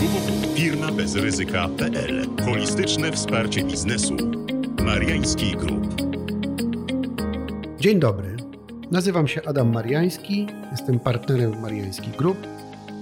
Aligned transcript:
www.firmabezryzyka.pl 0.00 2.26
Holistyczne 2.44 3.12
wsparcie 3.12 3.64
biznesu. 3.64 4.16
Mariański 4.84 5.56
Group. 5.56 5.94
Dzień 7.80 8.00
dobry. 8.00 8.36
Nazywam 8.90 9.28
się 9.28 9.40
Adam 9.46 9.72
Mariański, 9.72 10.46
jestem 10.70 11.00
partnerem 11.00 11.60
Mariański 11.60 12.10
Group 12.10 12.38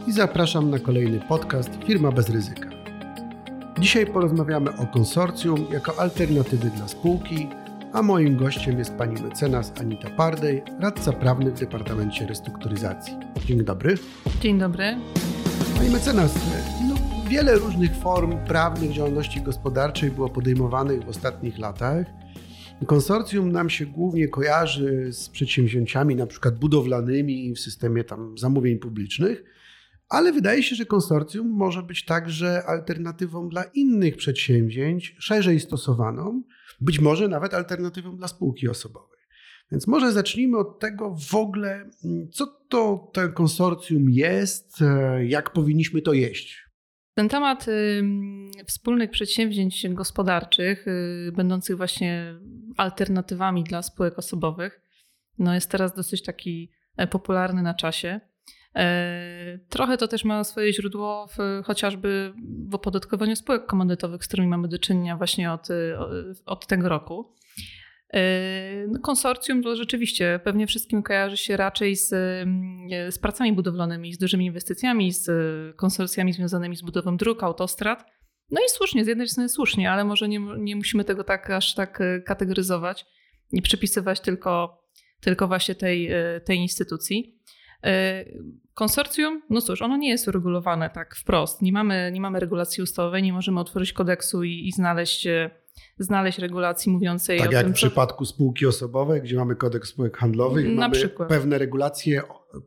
i 0.07 0.13
zapraszam 0.13 0.71
na 0.71 0.79
kolejny 0.79 1.21
podcast 1.29 1.71
Firma 1.87 2.13
bez 2.13 2.29
ryzyka. 2.29 2.69
Dzisiaj 3.79 4.07
porozmawiamy 4.07 4.77
o 4.77 4.87
konsorcjum 4.87 5.67
jako 5.73 6.01
alternatywy 6.01 6.71
dla 6.71 6.89
spółki, 6.89 7.49
a 7.93 8.03
moim 8.03 8.37
gościem 8.37 8.79
jest 8.79 8.95
pani 8.95 9.23
mecenas 9.23 9.73
Anita 9.81 10.11
Pardej, 10.11 10.63
radca 10.81 11.13
prawny 11.13 11.51
w 11.51 11.61
Departamencie 11.61 12.27
Restrukturyzacji. 12.27 13.15
Dzień 13.47 13.65
dobry. 13.65 13.95
Dzień 14.41 14.59
dobry. 14.59 14.97
Pani 15.77 15.91
mecenas, 15.91 16.35
wiele 17.29 17.55
różnych 17.55 17.97
form 17.97 18.45
prawnych 18.47 18.93
działalności 18.93 19.41
gospodarczej 19.41 20.11
było 20.11 20.29
podejmowanych 20.29 21.05
w 21.05 21.09
ostatnich 21.09 21.59
latach. 21.59 22.07
Konsorcjum 22.87 23.53
nam 23.53 23.71
się 23.71 23.87
głównie 23.87 24.29
kojarzy 24.29 25.13
z 25.13 25.29
przedsięwzięciami 25.29 26.17
na 26.17 26.27
przykład 26.27 26.59
budowlanymi 26.59 27.55
w 27.55 27.61
systemie 27.61 28.05
tam 28.05 28.39
zamówień 28.39 28.79
publicznych, 28.79 29.45
ale 30.09 30.33
wydaje 30.33 30.63
się, 30.63 30.77
że 30.77 30.87
konsorcjum 30.87 31.49
może 31.49 31.83
być 31.83 32.05
także 32.05 32.63
alternatywą 32.67 33.49
dla 33.49 33.65
innych 33.65 34.17
przedsięwzięć, 34.17 35.17
szerzej 35.19 35.61
stosowaną, 35.61 36.43
być 36.81 37.01
może 37.01 37.29
nawet 37.29 37.55
alternatywą 37.55 38.17
dla 38.17 38.29
spółki 38.29 38.69
osobowej. 38.69 39.19
Więc 39.73 39.87
może 39.87 40.13
zacznijmy 40.13 40.59
od 40.59 40.79
tego 40.79 41.17
w 41.31 41.35
ogóle, 41.35 41.91
co 42.33 42.47
to 42.69 43.11
ten 43.13 43.33
konsorcjum 43.33 44.11
jest, 44.11 44.83
e, 44.83 45.27
jak 45.27 45.53
powinniśmy 45.53 46.03
to 46.03 46.13
jeść. 46.13 46.68
Ten 47.19 47.29
temat 47.29 47.69
y, 47.69 48.03
wspólnych 48.67 49.11
przedsięwzięć 49.11 49.89
gospodarczych, 49.89 50.89
y, 50.89 51.33
będących 51.37 51.77
właśnie 51.77 52.35
alternatywami 52.77 53.65
dla 53.65 53.83
spółek 53.83 54.19
osobowych, 54.19 54.81
no 55.39 55.55
jest 55.55 55.71
teraz 55.71 55.95
dosyć 55.95 56.23
taki 56.23 56.71
e, 56.97 57.07
popularny 57.07 57.63
na 57.63 57.75
czasie. 57.75 58.21
E, 58.75 59.59
trochę 59.69 59.97
to 59.97 60.09
też 60.09 60.25
ma 60.25 60.45
swoje 60.45 60.73
źródło 60.73 61.27
w, 61.27 61.65
chociażby 61.65 62.33
w 62.69 62.75
opodatkowaniu 62.75 63.37
spółek 63.37 63.67
komandytowych, 63.67 64.25
z 64.25 64.29
którymi 64.29 64.49
mamy 64.49 64.69
do 64.69 64.79
czynienia 64.79 65.17
właśnie 65.17 65.53
od, 65.53 65.69
od 66.47 66.67
tego 66.67 66.89
roku. 66.89 67.35
E, 68.15 68.87
no, 68.89 68.99
konsorcjum 69.01 69.63
to 69.63 69.77
rzeczywiście 69.77 70.41
pewnie 70.45 70.67
wszystkim 70.67 71.03
kojarzy 71.03 71.37
się 71.37 71.57
raczej 71.57 71.97
z, 71.97 72.09
z 73.11 73.19
pracami 73.19 73.53
budowlanymi, 73.53 74.13
z 74.13 74.19
dużymi 74.19 74.47
inwestycjami, 74.47 75.13
z 75.13 75.31
konsorcjami 75.77 76.33
związanymi 76.33 76.77
z 76.77 76.83
budową 76.83 77.17
dróg, 77.17 77.43
autostrad. 77.43 78.05
No 78.51 78.61
i 78.61 78.71
słusznie, 78.71 79.05
z 79.05 79.09
jednej 79.09 79.29
strony 79.29 79.49
słusznie, 79.49 79.91
ale 79.91 80.05
może 80.05 80.29
nie, 80.29 80.41
nie 80.59 80.77
musimy 80.77 81.05
tego 81.05 81.25
tak 81.25 81.51
aż 81.51 81.75
tak 81.75 82.01
e, 82.01 82.21
kategoryzować 82.21 83.07
i 83.53 83.63
przypisywać 83.63 84.21
tylko, 84.21 84.83
tylko 85.21 85.49
właśnie 85.49 85.75
tej, 85.75 86.11
tej 86.45 86.59
instytucji. 86.59 87.39
E, 87.85 88.25
konsorcjum, 88.75 89.43
no 89.51 89.61
cóż, 89.61 89.83
ono 89.83 89.97
nie 89.97 90.09
jest 90.09 90.29
uregulowane 90.29 90.91
tak 90.91 91.17
wprost. 91.17 91.63
Nie 91.63 91.73
mamy, 91.73 92.11
nie 92.13 92.21
mamy 92.21 92.41
regulacji 92.41 92.83
ustawowej, 92.83 93.23
nie 93.23 93.33
możemy 93.33 93.61
otworzyć 93.61 93.93
kodeksu 93.93 94.45
i, 94.45 94.69
i 94.69 94.73
znaleźć, 94.73 95.27
znaleźć 95.99 96.39
regulacji 96.39 96.93
mówiącej 96.93 97.39
tak 97.39 97.49
o 97.49 97.53
jak 97.53 97.65
tym. 97.65 97.73
w 97.73 97.77
przypadku 97.77 98.25
spółki 98.25 98.67
osobowej, 98.67 99.23
gdzie 99.23 99.37
mamy 99.37 99.57
kodeks 99.57 99.89
spółek 99.89 100.17
handlowych, 100.17 100.69
mamy 100.69 100.95
przykład. 100.95 101.29
pewne 101.29 101.59
regulacje, 101.59 102.23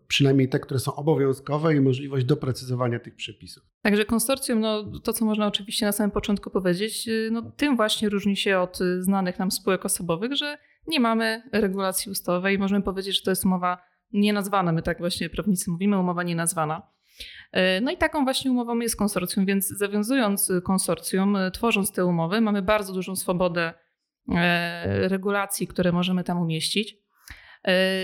przynajmniej 0.08 0.50
te, 0.50 0.59
które 0.59 0.80
są 0.80 0.95
obowiązkowe 0.95 1.76
i 1.76 1.81
możliwość 1.81 2.26
doprecyzowania 2.26 3.00
tych 3.00 3.16
przepisów. 3.16 3.64
Także 3.81 4.06
konsorcjum, 4.06 4.59
no 4.59 5.00
to 5.00 5.14
co 5.14 5.26
można 5.26 5.48
oczywiście 5.48 5.86
na 5.86 5.92
samym 5.92 6.12
początku 6.12 6.50
powiedzieć, 6.50 7.09
no 7.31 7.52
tym 7.52 7.76
właśnie 7.76 8.09
różni 8.09 8.38
się 8.38 8.59
od 8.59 8.80
znanych 9.00 9.40
nam 9.40 9.52
spółek 9.52 9.86
osobowych, 9.86 10.36
że 10.36 10.57
nie 10.88 11.00
mamy 11.00 11.44
regulacji 11.53 12.12
ustawowej. 12.12 12.59
Możemy 12.59 12.84
powiedzieć, 12.84 13.16
że 13.16 13.22
to 13.22 13.31
jest 13.31 13.46
umowa 13.46 13.78
nienazwana, 14.13 14.72
my 14.72 14.81
tak 14.81 15.00
właśnie 15.00 15.30
prawnicy 15.30 15.72
mówimy, 15.72 16.00
umowa 16.00 16.24
nienazwana. 16.24 16.81
E, 17.51 17.81
No 17.81 17.91
i 17.91 17.97
taką 17.97 18.23
właśnie 18.23 18.51
umową 18.51 18.79
jest 18.79 18.95
konsorcjum, 18.95 19.45
więc 19.45 19.67
zawiązując 19.67 20.51
konsorcjum, 20.63 21.35
e, 21.35 21.51
tworząc 21.51 21.91
te 21.91 22.06
umowy, 22.06 22.41
mamy 22.41 22.62
bardzo 22.62 22.94
dużą 22.94 23.16
swobodę 23.16 23.73
e, 24.29 25.07
regulacji, 25.07 25.67
które 25.67 25.91
możemy 25.91 26.23
tam 26.23 26.41
umieścić. 26.41 27.01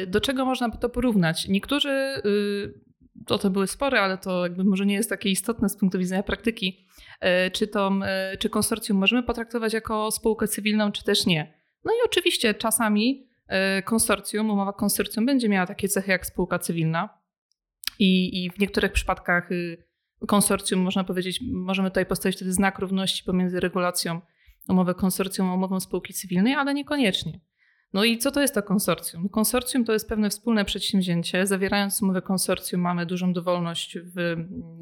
Do 0.07 0.21
czego 0.21 0.45
można 0.45 0.69
by 0.69 0.77
to 0.77 0.89
porównać? 0.89 1.47
Niektórzy, 1.47 2.21
to 3.27 3.37
to 3.37 3.49
były 3.49 3.67
spory, 3.67 3.97
ale 3.97 4.17
to 4.17 4.43
jakby 4.43 4.63
może 4.63 4.85
nie 4.85 4.93
jest 4.93 5.09
takie 5.09 5.29
istotne 5.29 5.69
z 5.69 5.77
punktu 5.77 5.99
widzenia 5.99 6.23
praktyki, 6.23 6.87
czy, 7.53 7.67
to, 7.67 7.91
czy 8.39 8.49
konsorcjum 8.49 8.97
możemy 8.97 9.23
potraktować 9.23 9.73
jako 9.73 10.11
spółkę 10.11 10.47
cywilną, 10.47 10.91
czy 10.91 11.03
też 11.03 11.25
nie. 11.25 11.53
No 11.85 11.91
i 11.91 11.95
oczywiście 12.05 12.53
czasami 12.53 13.27
konsorcjum, 13.85 14.49
umowa 14.49 14.73
konsorcjum 14.73 15.25
będzie 15.25 15.49
miała 15.49 15.67
takie 15.67 15.87
cechy 15.87 16.11
jak 16.11 16.25
spółka 16.25 16.59
cywilna 16.59 17.09
i, 17.99 18.43
i 18.45 18.49
w 18.49 18.59
niektórych 18.59 18.91
przypadkach 18.91 19.49
konsorcjum, 20.27 20.81
można 20.81 21.03
powiedzieć, 21.03 21.39
możemy 21.51 21.89
tutaj 21.89 22.05
postawić 22.05 22.35
wtedy 22.35 22.53
znak 22.53 22.79
równości 22.79 23.23
pomiędzy 23.23 23.59
regulacją 23.59 24.21
umowy 24.69 24.95
konsorcjum 24.95 25.49
a 25.49 25.53
umową 25.53 25.79
spółki 25.79 26.13
cywilnej, 26.13 26.53
ale 26.53 26.73
niekoniecznie. 26.73 27.39
No 27.93 28.03
i 28.03 28.17
co 28.17 28.31
to 28.31 28.41
jest 28.41 28.53
to 28.53 28.63
konsorcjum? 28.63 29.29
Konsorcjum 29.29 29.85
to 29.85 29.93
jest 29.93 30.09
pewne 30.09 30.29
wspólne 30.29 30.65
przedsięwzięcie. 30.65 31.47
Zawierając 31.47 32.01
umowę 32.01 32.21
konsorcjum 32.21 32.81
mamy 32.81 33.05
dużą 33.05 33.33
dowolność 33.33 33.97
w 33.99 34.35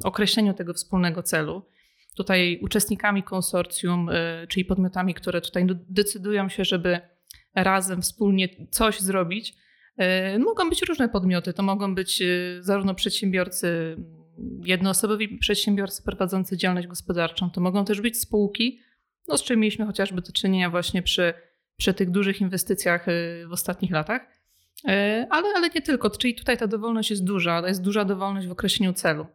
określeniu 0.04 0.54
tego 0.54 0.74
wspólnego 0.74 1.22
celu. 1.22 1.62
Tutaj 2.16 2.60
uczestnikami 2.62 3.22
konsorcjum, 3.22 4.10
czyli 4.48 4.64
podmiotami, 4.64 5.14
które 5.14 5.40
tutaj 5.40 5.66
decydują 5.88 6.48
się, 6.48 6.64
żeby 6.64 7.00
razem 7.54 8.02
wspólnie 8.02 8.48
coś 8.70 9.00
zrobić. 9.00 9.54
Mogą 10.38 10.70
być 10.70 10.82
różne 10.82 11.08
podmioty. 11.08 11.52
To 11.52 11.62
mogą 11.62 11.94
być 11.94 12.22
zarówno 12.60 12.94
przedsiębiorcy, 12.94 13.96
jednoosobowi 14.64 15.38
przedsiębiorcy 15.38 16.02
prowadzący 16.02 16.56
działalność 16.56 16.88
gospodarczą, 16.88 17.50
to 17.50 17.60
mogą 17.60 17.84
też 17.84 18.00
być 18.00 18.20
spółki, 18.20 18.80
no 19.28 19.38
z 19.38 19.42
czym 19.42 19.60
mieliśmy 19.60 19.86
chociażby 19.86 20.22
do 20.22 20.32
czynienia 20.32 20.70
właśnie 20.70 21.02
przy, 21.02 21.34
przy 21.76 21.94
tych 21.94 22.10
dużych 22.10 22.40
inwestycjach 22.40 23.06
w 23.48 23.52
ostatnich 23.52 23.90
latach. 23.90 24.22
Ale, 25.30 25.48
ale 25.56 25.68
nie 25.74 25.82
tylko, 25.82 26.10
czyli 26.10 26.34
tutaj 26.34 26.58
ta 26.58 26.66
dowolność 26.66 27.10
jest 27.10 27.24
duża, 27.24 27.68
jest 27.68 27.82
duża 27.82 28.04
dowolność 28.04 28.46
w 28.46 28.52
określeniu 28.52 28.92
celu. 28.92 29.26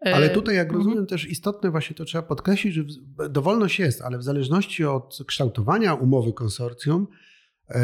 Ale 0.00 0.30
tutaj, 0.30 0.56
jak 0.56 0.72
rozumiem, 0.72 1.06
też 1.06 1.28
istotne 1.28 1.70
właśnie 1.70 1.96
to 1.96 2.04
trzeba 2.04 2.22
podkreślić, 2.22 2.74
że 2.74 2.84
dowolność 3.30 3.78
jest, 3.78 4.02
ale 4.02 4.18
w 4.18 4.22
zależności 4.22 4.84
od 4.84 5.18
kształtowania 5.26 5.94
umowy 5.94 6.32
konsorcjum, 6.32 7.06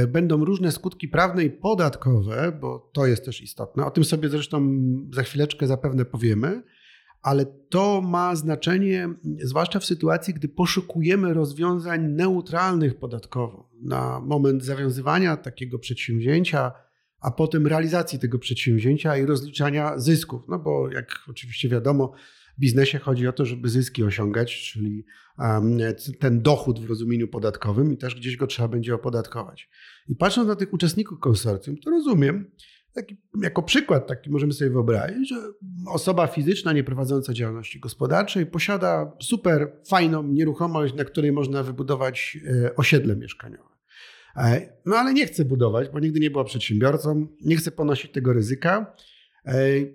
Będą 0.08 0.44
różne 0.44 0.72
skutki 0.72 1.08
prawne 1.08 1.44
i 1.44 1.50
podatkowe, 1.50 2.58
bo 2.60 2.90
to 2.94 3.06
jest 3.06 3.24
też 3.24 3.42
istotne. 3.42 3.86
O 3.86 3.90
tym 3.90 4.04
sobie 4.04 4.28
zresztą 4.28 4.78
za 5.12 5.22
chwileczkę 5.22 5.66
zapewne 5.66 6.04
powiemy, 6.04 6.62
ale 7.22 7.46
to 7.46 8.00
ma 8.00 8.36
znaczenie 8.36 9.08
zwłaszcza 9.42 9.80
w 9.80 9.84
sytuacji, 9.84 10.34
gdy 10.34 10.48
poszukujemy 10.48 11.34
rozwiązań 11.34 12.02
neutralnych 12.02 12.98
podatkowo 12.98 13.70
na 13.82 14.20
moment 14.20 14.64
zawiązywania 14.64 15.36
takiego 15.36 15.78
przedsięwzięcia, 15.78 16.72
a 17.20 17.30
potem 17.30 17.66
realizacji 17.66 18.18
tego 18.18 18.38
przedsięwzięcia 18.38 19.16
i 19.16 19.26
rozliczania 19.26 19.98
zysków. 19.98 20.42
No 20.48 20.58
bo 20.58 20.92
jak 20.92 21.06
oczywiście 21.28 21.68
wiadomo, 21.68 22.12
biznesie 22.58 22.98
chodzi 22.98 23.28
o 23.28 23.32
to, 23.32 23.44
żeby 23.44 23.68
zyski 23.68 24.04
osiągać, 24.04 24.70
czyli 24.72 25.04
ten 26.20 26.42
dochód 26.42 26.80
w 26.80 26.88
rozumieniu 26.88 27.28
podatkowym 27.28 27.92
i 27.92 27.96
też 27.96 28.14
gdzieś 28.14 28.36
go 28.36 28.46
trzeba 28.46 28.68
będzie 28.68 28.94
opodatkować. 28.94 29.68
I 30.08 30.16
patrząc 30.16 30.48
na 30.48 30.56
tych 30.56 30.72
uczestników 30.72 31.20
konsorcjum, 31.20 31.76
to 31.76 31.90
rozumiem, 31.90 32.50
taki, 32.94 33.16
jako 33.42 33.62
przykład 33.62 34.06
taki 34.06 34.30
możemy 34.30 34.52
sobie 34.52 34.70
wyobrazić, 34.70 35.28
że 35.28 35.36
osoba 35.88 36.26
fizyczna 36.26 36.72
nieprowadząca 36.72 37.32
działalności 37.32 37.80
gospodarczej 37.80 38.46
posiada 38.46 39.12
super 39.22 39.72
fajną 39.88 40.22
nieruchomość, 40.22 40.94
na 40.94 41.04
której 41.04 41.32
można 41.32 41.62
wybudować 41.62 42.38
e, 42.46 42.76
osiedle 42.76 43.16
mieszkaniowe. 43.16 43.74
E, 44.36 44.78
no 44.86 44.96
ale 44.96 45.14
nie 45.14 45.26
chce 45.26 45.44
budować, 45.44 45.88
bo 45.88 46.00
nigdy 46.00 46.20
nie 46.20 46.30
była 46.30 46.44
przedsiębiorcą, 46.44 47.26
nie 47.40 47.56
chce 47.56 47.70
ponosić 47.70 48.12
tego 48.12 48.32
ryzyka 48.32 48.96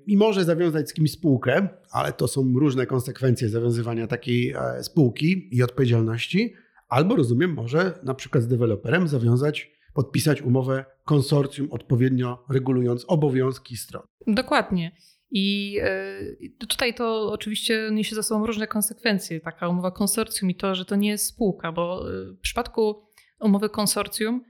i 0.07 0.17
może 0.17 0.43
zawiązać 0.45 0.89
z 0.89 0.93
kimś 0.93 1.11
spółkę, 1.11 1.67
ale 1.91 2.13
to 2.13 2.27
są 2.27 2.53
różne 2.59 2.85
konsekwencje 2.85 3.49
zawiązywania 3.49 4.07
takiej 4.07 4.51
e, 4.51 4.83
spółki 4.83 5.55
i 5.55 5.63
odpowiedzialności. 5.63 6.53
Albo 6.89 7.15
rozumiem, 7.15 7.53
może 7.53 7.99
na 8.03 8.13
przykład 8.13 8.43
z 8.43 8.47
deweloperem 8.47 9.07
zawiązać, 9.07 9.71
podpisać 9.93 10.41
umowę 10.41 10.85
konsorcjum, 11.05 11.71
odpowiednio 11.71 12.45
regulując 12.49 13.05
obowiązki 13.07 13.77
stron. 13.77 14.03
Dokładnie. 14.27 14.91
I 15.31 15.77
e, 15.81 16.67
tutaj 16.67 16.93
to 16.93 17.31
oczywiście 17.31 17.89
niesie 17.91 18.15
za 18.15 18.23
sobą 18.23 18.45
różne 18.45 18.67
konsekwencje, 18.67 19.39
taka 19.39 19.67
umowa 19.67 19.91
konsorcjum 19.91 20.49
i 20.49 20.55
to, 20.55 20.75
że 20.75 20.85
to 20.85 20.95
nie 20.95 21.09
jest 21.09 21.25
spółka, 21.25 21.71
bo 21.71 22.11
e, 22.13 22.33
w 22.33 22.39
przypadku 22.39 23.03
umowy 23.39 23.69
konsorcjum 23.69 24.43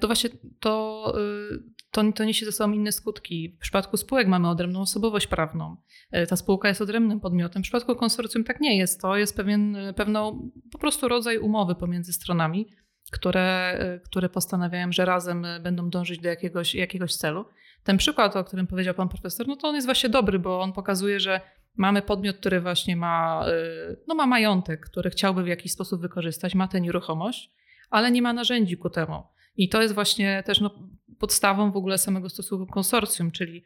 to 0.00 0.06
właśnie 0.06 0.30
to, 0.60 1.14
to, 1.90 2.12
to 2.12 2.24
niesie 2.24 2.46
ze 2.46 2.52
sobą 2.52 2.72
inne 2.72 2.92
skutki. 2.92 3.56
W 3.58 3.58
przypadku 3.58 3.96
spółek 3.96 4.28
mamy 4.28 4.48
odrębną 4.48 4.80
osobowość 4.80 5.26
prawną. 5.26 5.76
Ta 6.28 6.36
spółka 6.36 6.68
jest 6.68 6.80
odrębnym 6.80 7.20
podmiotem. 7.20 7.62
W 7.62 7.64
przypadku 7.64 7.96
konsorcjum 7.96 8.44
tak 8.44 8.60
nie 8.60 8.78
jest. 8.78 9.00
To 9.00 9.16
jest 9.16 9.36
pewien 9.36 9.76
pewną, 9.96 10.50
po 10.72 10.78
prostu 10.78 11.08
rodzaj 11.08 11.38
umowy 11.38 11.74
pomiędzy 11.74 12.12
stronami, 12.12 12.68
które, 13.12 13.78
które 14.04 14.28
postanawiają, 14.28 14.92
że 14.92 15.04
razem 15.04 15.46
będą 15.62 15.90
dążyć 15.90 16.20
do 16.20 16.28
jakiegoś, 16.28 16.74
jakiegoś 16.74 17.16
celu. 17.16 17.44
Ten 17.84 17.96
przykład, 17.96 18.36
o 18.36 18.44
którym 18.44 18.66
powiedział 18.66 18.94
pan 18.94 19.08
profesor, 19.08 19.46
no 19.48 19.56
to 19.56 19.68
on 19.68 19.74
jest 19.74 19.86
właśnie 19.86 20.10
dobry, 20.10 20.38
bo 20.38 20.60
on 20.60 20.72
pokazuje, 20.72 21.20
że 21.20 21.40
mamy 21.76 22.02
podmiot, 22.02 22.36
który 22.36 22.60
właśnie 22.60 22.96
ma, 22.96 23.44
no 24.08 24.14
ma 24.14 24.26
majątek, 24.26 24.80
który 24.80 25.10
chciałby 25.10 25.42
w 25.42 25.46
jakiś 25.46 25.72
sposób 25.72 26.00
wykorzystać, 26.00 26.54
ma 26.54 26.68
tę 26.68 26.80
nieruchomość, 26.80 27.52
ale 27.90 28.10
nie 28.10 28.22
ma 28.22 28.32
narzędzi 28.32 28.76
ku 28.76 28.90
temu. 28.90 29.22
I 29.56 29.68
to 29.68 29.82
jest 29.82 29.94
właśnie 29.94 30.42
też 30.46 30.60
no, 30.60 30.70
podstawą 31.18 31.72
w 31.72 31.76
ogóle 31.76 31.98
samego 31.98 32.28
stosunku 32.28 32.66
konsorcjum, 32.72 33.30
czyli 33.30 33.64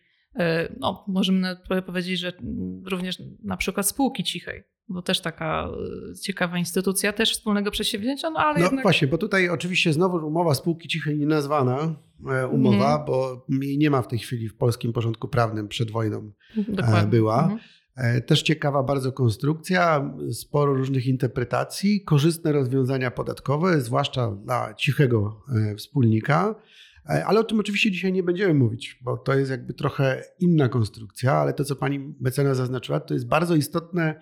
no, 0.81 1.05
możemy 1.09 1.57
powiedzieć, 1.87 2.19
że 2.21 2.33
również 2.91 3.23
na 3.45 3.57
przykład 3.57 3.87
spółki 3.89 4.25
cichej, 4.25 4.63
bo 4.89 5.03
też 5.03 5.21
taka 5.21 5.69
ciekawa 6.23 6.59
instytucja, 6.59 7.13
też 7.13 7.33
wspólnego 7.33 7.71
przedsięwzięcia, 7.71 8.31
no 8.31 8.41
ale 8.41 8.59
No 8.59 8.65
jednak... 8.65 8.83
właśnie, 8.83 9.09
bo 9.09 9.19
tutaj 9.19 9.49
oczywiście 9.49 9.93
znowu 9.93 10.27
umowa 10.27 10.55
spółki 10.55 10.89
cichej 10.89 11.19
nie 11.19 11.27
nazwana 11.27 11.95
e, 12.31 12.47
umowa, 12.47 12.91
Mhm. 12.91 13.05
bo 13.07 13.47
jej 13.63 13.79
nie 13.79 13.91
ma 13.91 14.03
w 14.03 14.09
tej 14.09 14.19
chwili 14.19 14.49
w 14.49 14.57
polskim 14.57 14.93
porządku 14.93 15.29
prawnym 15.29 15.69
przed 15.69 15.91
wojną 15.91 16.33
Dokładnie. 16.69 17.11
była. 17.11 17.43
Mhm. 17.43 17.61
E, 17.99 18.21
Też 18.21 18.43
ciekawa 18.43 18.83
bardzo 18.83 19.13
konstrukcja, 19.13 20.13
sporo 20.33 20.75
różnych 20.75 21.07
interpretacji, 21.07 22.05
korzystne 22.05 22.53
rozwiązania 22.53 23.11
podatkowe, 23.11 23.81
zwłaszcza 23.81 24.31
dla 24.31 24.75
cichego 24.75 25.43
e, 25.71 25.77
wspólnika. 25.77 26.55
E, 27.09 27.27
Ale 27.27 27.41
o 27.41 27.45
tym 27.45 27.61
oczywiście 27.61 27.91
dzisiaj 27.91 28.13
nie 28.13 28.23
będziemy 28.23 28.55
mówić, 28.55 28.99
bo 29.03 29.17
to 29.17 29.35
jest 29.35 29.51
jakby 29.51 29.75
trochę 29.75 30.25
inna 30.39 30.69
konstrukcja, 30.69 31.33
ale 31.33 31.55
to, 31.55 31.65
co 31.65 31.77
pani 31.77 32.15
mecenas 32.21 32.57
zaznaczyła, 32.57 33.01
to 33.01 33.15
jest 33.15 33.29
bardzo 33.29 33.55
istotne, 33.55 34.21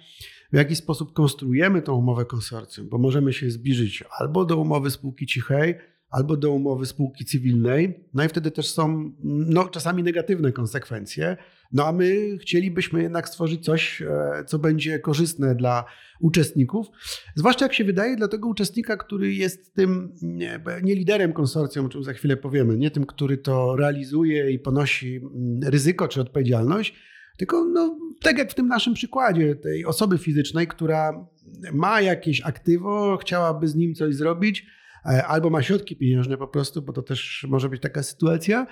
w 0.53 0.57
jaki 0.57 0.77
sposób 0.77 1.13
konstruujemy 1.13 1.83
tą 1.83 1.95
umowę 1.95 2.25
konsorcjum, 2.25 2.89
bo 2.89 2.99
możemy 2.99 3.33
się 3.33 3.51
zbliżyć 3.51 4.05
albo 4.19 4.45
do 4.45 4.57
umowy 4.57 4.91
spółki 4.91 5.27
cichej, 5.27 5.75
albo 6.11 6.37
do 6.37 6.51
umowy 6.51 6.87
spółki 6.87 7.25
cywilnej, 7.25 8.05
no 8.15 8.25
i 8.25 8.29
wtedy 8.29 8.51
też 8.51 8.69
są 8.71 9.13
no, 9.25 9.69
czasami 9.69 10.03
negatywne 10.03 10.53
konsekwencje, 10.53 11.37
no 11.73 11.87
a 11.87 11.93
my 11.93 12.39
chcielibyśmy 12.41 13.03
jednak 13.03 13.29
stworzyć 13.29 13.65
coś, 13.65 14.03
e, 14.03 14.45
co 14.47 14.59
będzie 14.59 14.99
korzystne 14.99 15.55
dla 15.55 15.85
uczestników, 16.21 16.87
zwłaszcza 17.35 17.65
jak 17.65 17.75
się 17.75 17.85
wydaje 17.85 18.17
dla 18.17 18.29
tego 18.29 18.49
uczestnika, 18.49 18.97
który 18.97 19.35
jest 19.35 19.75
tym 19.75 20.13
nie, 20.23 20.61
nie 20.83 20.95
liderem 20.95 21.33
konsorcjum, 21.33 21.87
o 21.87 21.89
czym 21.89 22.05
za 22.05 22.13
chwilę 22.13 22.37
powiemy, 22.37 22.77
nie 22.77 22.91
tym, 22.91 23.07
który 23.07 23.39
to 23.39 23.77
realizuje 23.77 24.51
i 24.51 24.59
ponosi 24.59 25.17
mm, 25.17 25.61
ryzyko 25.63 26.09
czy 26.09 26.21
odpowiedzialność, 26.21 26.95
tylko 27.39 27.65
no, 27.65 27.99
tak 28.23 28.39
jak 28.39 28.51
w 28.51 28.55
tym 28.55 28.69
naszym 28.69 28.95
przykładzie 28.95 29.55
tej 29.55 29.85
osoby 29.85 30.19
fizycznej, 30.19 30.67
która 30.67 31.27
ma 31.73 32.01
jakieś 32.01 32.41
aktywo, 32.41 33.17
chciałaby 33.17 33.69
z 33.69 33.75
nim 33.75 33.95
coś 33.95 34.15
zrobić, 34.15 34.67
albo 35.07 35.51
ma 35.51 35.63
środki 35.63 35.97
pieniężne 35.97 36.37
po 36.37 36.49
prostu, 36.49 36.83
bo 36.83 36.93
to 36.93 37.03
też 37.03 37.47
może 37.49 37.69
być 37.69 37.83
taka 37.83 38.03
sytuacja. 38.03 38.67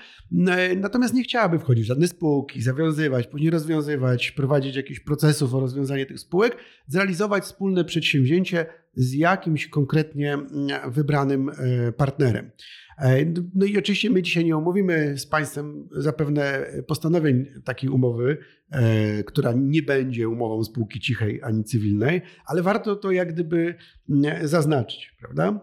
E, 0.48 0.76
Natomiast 0.76 1.14
nie 1.14 1.22
chciałaby 1.22 1.58
wchodzić 1.58 1.84
w 1.84 1.88
żadne 1.88 2.08
spółki, 2.08 2.62
zawiązywać, 2.62 3.26
później 3.26 3.50
rozwiązywać, 3.50 4.30
prowadzić 4.30 4.76
jakichś 4.76 5.00
procesów 5.00 5.54
o 5.54 5.60
rozwiązanie 5.60 6.06
tych 6.06 6.20
spółek, 6.20 6.56
zrealizować 6.86 7.44
wspólne 7.44 7.84
przedsięwzięcie 7.84 8.66
z 8.96 9.12
jakimś 9.12 9.68
konkretnie 9.68 10.32
mm, 10.32 10.92
wybranym 10.92 11.48
e, 11.48 11.92
partnerem. 11.92 12.50
E, 12.98 13.24
No 13.54 13.66
i 13.66 13.78
oczywiście 13.78 14.10
my 14.10 14.22
dzisiaj 14.22 14.44
nie 14.44 14.56
omówimy 14.56 15.18
z 15.18 15.26
Państwem 15.26 15.88
zapewne 15.92 16.66
postanowień 16.86 17.46
takiej 17.64 17.90
umowy, 17.90 18.38
e, 18.70 19.24
która 19.24 19.52
nie 19.56 19.82
będzie 19.82 20.28
umową 20.28 20.64
spółki 20.64 21.00
cichej 21.00 21.40
ani 21.42 21.64
cywilnej, 21.64 22.22
ale 22.46 22.62
warto 22.62 22.96
to 22.96 23.10
jak 23.10 23.32
gdyby 23.32 23.74
mm, 24.10 24.48
zaznaczyć, 24.48 25.14
prawda? 25.18 25.60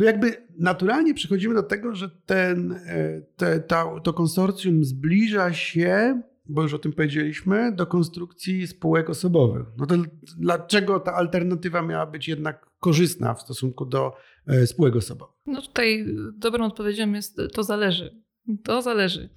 Tu 0.00 0.04
jakby 0.04 0.46
naturalnie 0.58 1.14
przechodzimy 1.14 1.54
do 1.54 1.62
tego, 1.62 1.94
że 1.94 2.10
ten, 2.26 2.72
e, 2.72 3.22
te, 3.36 3.60
ta, 3.60 4.00
to 4.04 4.12
konsorcjum 4.12 4.84
zbliża 4.84 5.52
się, 5.52 6.22
bo 6.46 6.62
już 6.62 6.74
o 6.74 6.78
tym 6.78 6.92
powiedzieliśmy, 6.92 7.72
do 7.72 7.86
konstrukcji 7.86 8.66
spółek 8.66 9.10
osobowych. 9.10 9.66
No 9.78 9.86
to 9.86 9.94
dlaczego 10.38 11.00
ta 11.00 11.14
alternatywa 11.14 11.82
miała 11.82 12.06
być 12.06 12.28
jednak 12.28 12.66
korzystna 12.78 13.34
w 13.34 13.42
stosunku 13.42 13.86
do 13.86 14.12
e, 14.46 14.66
spółek 14.66 14.96
osobowych? 14.96 15.34
No 15.46 15.62
tutaj 15.62 16.06
dobrą 16.34 16.64
odpowiedzią 16.64 17.12
jest 17.12 17.40
to 17.54 17.62
zależy. 17.62 18.22
To 18.64 18.82
zależy. 18.82 19.28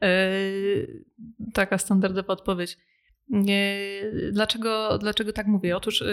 Yy, 0.00 1.04
taka 1.54 1.78
standardowa 1.78 2.32
odpowiedź. 2.32 2.78
Dlaczego, 4.32 4.98
dlaczego 4.98 5.32
tak 5.32 5.46
mówię? 5.46 5.76
Otóż 5.76 6.04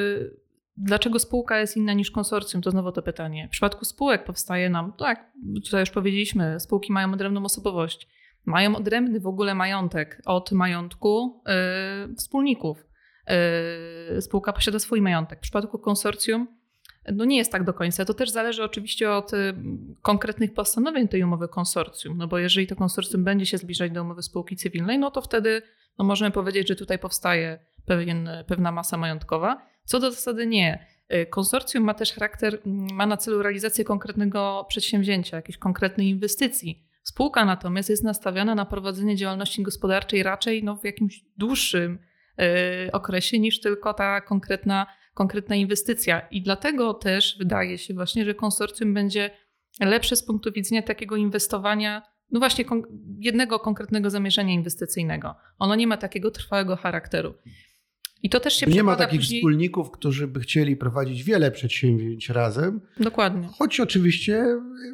dlaczego 0.78 1.20
spółka 1.20 1.60
jest 1.60 1.78
inna 1.78 1.94
niż 1.94 2.12
konsorcjum? 2.12 2.62
To 2.62 2.72
znowu 2.72 2.92
to 2.92 3.02
pytanie. 3.02 3.48
W 3.48 3.52
przypadku 3.52 3.86
spółek 3.86 4.24
powstaje 4.24 4.70
nam, 4.70 4.94
tak, 4.94 5.32
tutaj 5.66 5.80
już 5.80 5.90
powiedzieliśmy, 5.90 6.60
spółki 6.60 6.92
mają 6.92 7.14
odrębną 7.14 7.44
osobowość. 7.44 8.08
Mają 8.46 8.76
odrębny 8.76 9.20
w 9.20 9.28
ogóle 9.28 9.56
majątek 9.56 10.22
od 10.26 10.52
majątku 10.52 11.42
yy, 12.08 12.16
wspólników. 12.16 12.86
Yy, 14.14 14.22
spółka 14.22 14.54
posiada 14.54 14.80
swój 14.80 15.02
majątek. 15.02 15.40
W 15.40 15.42
przypadku 15.42 15.80
konsorcjum 15.80 16.48
no 17.14 17.26
nie 17.26 17.38
jest 17.38 17.52
tak 17.52 17.64
do 17.64 17.74
końca. 17.74 18.06
To 18.06 18.14
też 18.14 18.30
zależy 18.30 18.64
oczywiście 18.64 19.12
od 19.12 19.34
y, 19.34 19.56
konkretnych 20.02 20.54
postanowień 20.54 21.08
tej 21.08 21.24
umowy 21.24 21.48
konsorcjum, 21.48 22.18
no 22.18 22.28
bo 22.28 22.38
jeżeli 22.38 22.68
to 22.68 22.76
konsorcjum 22.76 23.24
będzie 23.24 23.46
się 23.46 23.58
zbliżać 23.58 23.92
do 23.92 24.02
umowy 24.02 24.24
spółki 24.24 24.56
cywilnej, 24.56 25.00
no 25.00 25.12
to 25.12 25.22
wtedy 25.22 25.62
no 26.00 26.06
możemy 26.06 26.32
powiedzieć, 26.32 26.68
że 26.68 26.76
tutaj 26.76 27.00
powstaje 27.00 27.60
pewien, 27.86 28.30
pewna 28.48 28.72
masa 28.72 28.98
majątkowa. 28.98 29.62
Co 29.86 30.00
do 30.00 30.12
zasady 30.12 30.48
nie. 30.48 30.86
Y, 31.14 31.26
Konsorcjum 31.26 31.84
ma 31.84 31.94
też 31.94 32.14
charakter, 32.14 32.60
mm, 32.66 32.88
ma 32.96 33.06
na 33.06 33.18
celu 33.18 33.42
realizację 33.44 33.84
konkretnego 33.86 34.66
przedsięwzięcia, 34.70 35.38
jakiejś 35.38 35.58
konkretnej 35.58 36.08
inwestycji. 36.08 36.86
Spółka 37.04 37.46
natomiast 37.46 37.90
jest 37.90 38.04
nastawiona 38.04 38.56
na 38.56 38.66
prowadzenie 38.66 39.16
działalności 39.16 39.64
gospodarczej 39.64 40.24
raczej 40.24 40.64
no, 40.64 40.76
w 40.78 40.86
jakimś 40.86 41.26
dłuższym 41.38 42.00
y, 42.88 42.92
okresie 42.92 43.40
niż 43.40 43.60
tylko 43.60 43.94
ta 43.94 44.22
konkretna 44.22 44.88
konkretna 45.16 45.56
inwestycja. 45.56 46.20
I 46.20 46.42
dlatego 46.42 46.94
też 46.94 47.36
wydaje 47.40 47.78
się 47.78 47.94
właśnie, 47.94 48.26
że 48.26 48.34
konsorcjum 48.34 48.94
będzie 48.94 49.30
lepsze 49.80 50.16
z 50.16 50.26
punktu 50.26 50.52
widzenia 50.52 50.82
takiego 50.82 51.16
inwestowania, 51.16 52.02
no 52.32 52.40
właśnie 52.40 52.66
kon- 52.66 52.84
jednego 53.20 53.60
konkretnego 53.60 54.10
zamierzenia 54.10 54.54
inwestycyjnego. 54.54 55.36
Ono 55.60 55.76
nie 55.76 55.88
ma 55.88 55.98
takiego 55.98 56.32
trwałego 56.32 56.76
charakteru. 56.76 57.34
I 58.24 58.30
to 58.30 58.40
też 58.40 58.54
się 58.54 58.66
Nie 58.66 58.84
ma 58.84 58.96
takich 58.96 59.20
później... 59.20 59.40
wspólników, 59.42 59.92
którzy 59.92 60.28
by 60.28 60.40
chcieli 60.40 60.76
prowadzić 60.78 61.24
wiele 61.24 61.52
przedsięwzięć 61.52 62.30
razem, 62.30 62.82
Dokładnie. 63.00 63.50
choć 63.52 63.80
oczywiście 63.80 64.46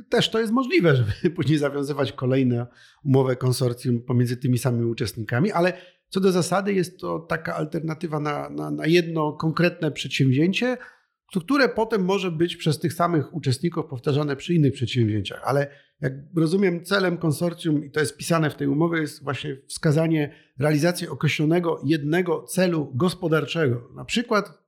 też 0.09 0.29
to 0.29 0.39
jest 0.39 0.53
możliwe, 0.53 0.95
żeby 1.23 1.35
później 1.35 1.57
zawiązywać 1.57 2.11
kolejne 2.11 2.67
umowę 3.03 3.35
konsorcjum 3.35 4.01
pomiędzy 4.01 4.37
tymi 4.37 4.57
samymi 4.57 4.85
uczestnikami, 4.85 5.51
ale 5.51 5.73
co 6.07 6.19
do 6.19 6.31
zasady 6.31 6.73
jest 6.73 6.99
to 6.99 7.19
taka 7.19 7.55
alternatywa 7.55 8.19
na, 8.19 8.49
na, 8.49 8.71
na 8.71 8.87
jedno 8.87 9.33
konkretne 9.33 9.91
przedsięwzięcie, 9.91 10.77
które 11.39 11.69
potem 11.69 12.05
może 12.05 12.31
być 12.31 12.55
przez 12.55 12.79
tych 12.79 12.93
samych 12.93 13.33
uczestników 13.33 13.85
powtarzane 13.85 14.35
przy 14.35 14.53
innych 14.53 14.73
przedsięwzięciach. 14.73 15.41
Ale 15.45 15.67
jak 16.01 16.13
rozumiem, 16.35 16.83
celem 16.83 17.17
konsorcjum, 17.17 17.85
i 17.85 17.91
to 17.91 17.99
jest 17.99 18.17
pisane 18.17 18.49
w 18.49 18.55
tej 18.55 18.67
umowie, 18.67 19.01
jest 19.01 19.23
właśnie 19.23 19.57
wskazanie 19.67 20.35
realizacji 20.59 21.07
określonego 21.07 21.81
jednego 21.85 22.43
celu 22.43 22.91
gospodarczego. 22.95 23.89
Na 23.95 24.05
przykład 24.05 24.61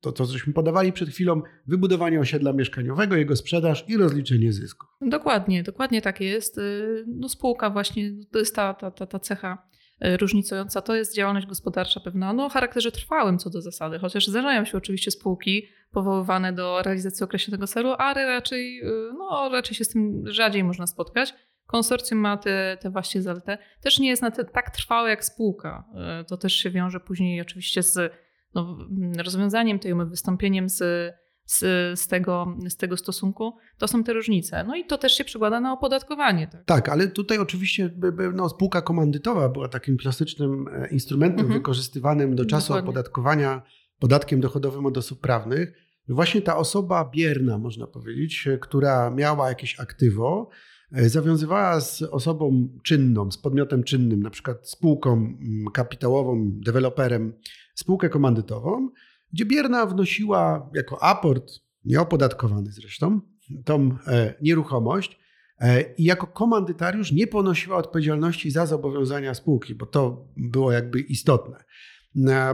to, 0.00 0.12
co 0.12 0.24
żeśmy 0.24 0.52
podawali 0.52 0.92
przed 0.92 1.08
chwilą, 1.08 1.42
wybudowanie 1.66 2.20
osiedla 2.20 2.52
mieszkaniowego, 2.52 3.16
jego 3.16 3.36
sprzedaż 3.36 3.84
i 3.88 3.96
rozliczenie 3.96 4.52
zysku. 4.52 4.86
Dokładnie, 5.00 5.62
dokładnie 5.62 6.02
tak 6.02 6.20
jest. 6.20 6.58
Y, 6.58 7.04
No 7.06 7.28
spółka 7.28 7.70
właśnie, 7.70 8.12
to 8.32 8.38
jest 8.38 8.54
ta, 8.54 8.74
ta, 8.74 8.90
ta, 8.90 9.06
ta 9.06 9.18
cecha 9.18 9.68
różnicująca. 10.00 10.82
To 10.82 10.94
jest 10.94 11.14
działalność 11.14 11.46
gospodarcza 11.46 12.00
pewna 12.00 12.32
no, 12.32 12.46
o 12.46 12.48
charakterze 12.48 12.92
trwałym 12.92 13.38
co 13.38 13.50
do 13.50 13.62
zasady, 13.62 13.98
chociaż 13.98 14.26
zdarzają 14.26 14.64
się 14.64 14.78
oczywiście 14.78 15.10
spółki 15.10 15.68
powoływane 15.90 16.52
do 16.52 16.82
realizacji 16.82 17.24
określonego 17.24 17.66
celu, 17.66 17.94
ale 17.98 18.26
raczej, 18.26 18.80
y, 18.84 19.12
no, 19.18 19.48
raczej 19.52 19.74
się 19.74 19.84
z 19.84 19.88
tym 19.88 20.22
rzadziej 20.26 20.64
można 20.64 20.86
spotkać. 20.86 21.34
Konsorcjum 21.66 22.20
ma 22.20 22.36
te, 22.36 22.76
te 22.80 22.90
właśnie 22.90 23.22
zaletę. 23.22 23.58
Też 23.82 23.98
nie 23.98 24.08
jest 24.08 24.22
na 24.22 24.30
te, 24.30 24.44
tak 24.44 24.70
trwałe 24.70 25.10
jak 25.10 25.24
spółka. 25.24 25.84
Y, 26.20 26.24
To 26.24 26.36
też 26.36 26.52
się 26.52 26.70
wiąże 26.70 27.00
później 27.00 27.40
oczywiście 27.40 27.82
z 27.82 28.12
no, 28.54 28.78
rozwiązaniem 29.18 29.78
tej 29.78 29.92
umowy, 29.92 30.10
wystąpieniem 30.10 30.68
z, 30.68 31.12
z, 31.46 31.58
z, 32.00 32.08
tego, 32.08 32.56
z 32.68 32.76
tego 32.76 32.96
stosunku. 32.96 33.52
To 33.78 33.88
są 33.88 34.04
te 34.04 34.12
różnice. 34.12 34.64
No 34.64 34.76
i 34.76 34.84
to 34.84 34.98
też 34.98 35.12
się 35.12 35.24
przekłada 35.24 35.60
na 35.60 35.72
opodatkowanie. 35.72 36.46
Tak? 36.46 36.64
Tak, 36.64 36.88
ale 36.88 37.08
tutaj 37.08 37.38
oczywiście 37.38 37.90
no, 38.34 38.48
spółka 38.48 38.82
komandytowa 38.82 39.48
była 39.48 39.68
takim 39.68 39.96
klasycznym 39.96 40.64
e, 40.72 40.88
instrumentem 40.88 41.40
Mhm. 41.40 41.60
wykorzystywanym 41.60 42.34
do 42.36 42.44
czasu 42.44 42.68
Dokładnie. 42.68 42.90
opodatkowania 42.90 43.62
podatkiem 43.98 44.40
dochodowym 44.40 44.86
od 44.86 44.98
osób 44.98 45.20
prawnych. 45.20 45.72
właśnie 46.08 46.42
ta 46.42 46.56
osoba 46.56 47.10
bierna, 47.14 47.58
można 47.58 47.86
powiedzieć, 47.86 48.48
która 48.60 49.10
miała 49.10 49.48
jakieś 49.48 49.80
aktywo, 49.80 50.48
e, 50.92 51.08
zawiązywała 51.08 51.80
z 51.80 52.02
osobą 52.02 52.68
czynną, 52.84 53.30
z 53.30 53.38
podmiotem 53.38 53.84
czynnym, 53.84 54.22
na 54.22 54.30
przykład 54.30 54.68
spółką 54.68 55.12
mm, 55.12 55.38
kapitałową, 55.74 56.50
deweloperem, 56.52 57.32
spółkę 57.74 58.08
komandytową, 58.08 58.88
gdzie 59.32 59.44
bierna 59.44 59.86
wnosiła 59.86 60.70
jako 60.74 61.02
aport, 61.02 61.52
nieopodatkowany 61.84 62.72
zresztą, 62.72 63.20
tą 63.64 63.96
e, 64.06 64.34
nieruchomość 64.42 65.18
e, 65.60 65.94
i 65.94 66.04
jako 66.04 66.26
komandytariusz 66.26 67.12
nie 67.12 67.26
ponosiła 67.26 67.76
odpowiedzialności 67.76 68.50
za 68.50 68.66
zobowiązania 68.66 69.34
spółki, 69.34 69.74
bo 69.74 69.86
to 69.86 70.28
było 70.36 70.72
jakby 70.72 71.00
istotne. 71.00 71.64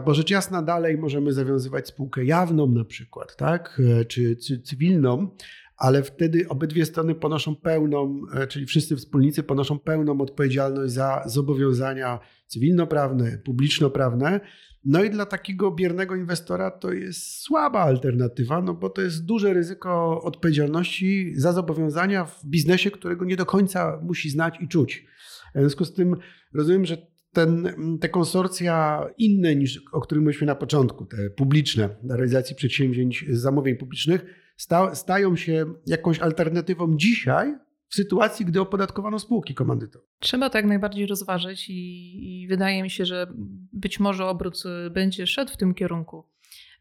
Bo 0.05 0.14
rzecz 0.14 0.31
jasna, 0.31 0.62
dalej 0.62 0.99
możemy 0.99 1.33
zawiązywać 1.33 1.88
spółkę 1.88 2.25
jawną 2.25 2.67
na 2.67 2.85
przykład, 2.85 3.37
tak? 3.37 3.81
E, 4.00 4.05
czy, 4.05 4.37
czy 4.37 4.62
cywilną, 4.62 5.37
ale 5.83 6.03
wtedy 6.03 6.49
obydwie 6.49 6.87
strony 6.87 7.15
ponoszą 7.15 7.57
pełną, 7.57 8.23
e, 8.35 8.47
czyli 8.47 8.67
wszyscy 8.67 8.97
wspólnicy 8.97 9.43
ponoszą 9.43 9.79
pełną 9.79 10.21
odpowiedzialność 10.21 10.93
za 10.93 11.23
zobowiązania 11.27 12.19
cywilnoprawne, 12.47 13.39
publicznoprawne. 13.39 14.41
No 14.85 15.05
i 15.05 15.11
dla 15.11 15.27
takiego 15.27 15.71
biernego 15.71 16.17
inwestora 16.17 16.71
to 16.71 16.93
jest 16.93 17.41
słaba 17.41 17.81
alternatywa, 17.81 18.62
no 18.62 18.75
bo 18.75 18.91
to 18.91 19.03
jest 19.03 19.25
duże 19.25 19.55
ryzyko 19.55 20.23
odpowiedzialności 20.23 21.33
za 21.37 21.53
zobowiązania 21.53 22.25
w 22.25 22.47
biznesie, 22.47 22.91
którego 22.91 23.25
nie 23.25 23.37
do 23.37 23.47
końca 23.47 24.01
musi 24.03 24.31
znać 24.31 24.55
i 24.61 24.69
czuć. 24.69 25.07
W 25.55 25.59
związku 25.59 25.85
z 25.85 25.95
tym 25.95 26.17
rozumiem, 26.55 26.85
że 26.85 26.97
ten, 27.33 27.69
te 28.01 28.09
konsorcja 28.09 29.07
inne 29.19 29.57
niż 29.57 29.81
o 29.93 30.01
których 30.01 30.23
mówiliśmy 30.23 30.47
na 30.47 30.55
początku, 30.55 31.07
te 31.07 31.31
publiczne, 31.31 31.97
dla 32.03 32.17
realizacji 32.17 32.57
przedsięwzięć 32.57 33.25
zamówień 33.31 33.77
publicznych, 33.77 34.25
sta, 34.62 34.95
stają 34.95 35.37
się 35.37 35.75
jakąś 35.87 36.19
alternatywą 36.19 36.97
dzisiaj 36.97 37.59
w 37.88 37.95
sytuacji, 37.95 38.47
gdy 38.47 38.61
opodatkowano 38.61 39.19
spółki 39.19 39.54
komandytowe. 39.54 40.04
Trzeba 40.19 40.50
to 40.50 40.59
jak 40.59 40.66
najbardziej 40.66 41.07
rozważyć 41.07 41.71
i, 41.71 42.42
i 42.42 42.49
wydaje 42.49 42.83
mi 42.83 42.90
się, 42.90 43.04
że 43.04 43.26
być 43.73 44.00
może 44.00 44.26
obrót 44.26 44.62
będzie 44.90 45.26
szedł 45.26 45.52
w 45.52 45.57
tym 45.57 45.75
kierunku. 45.75 46.25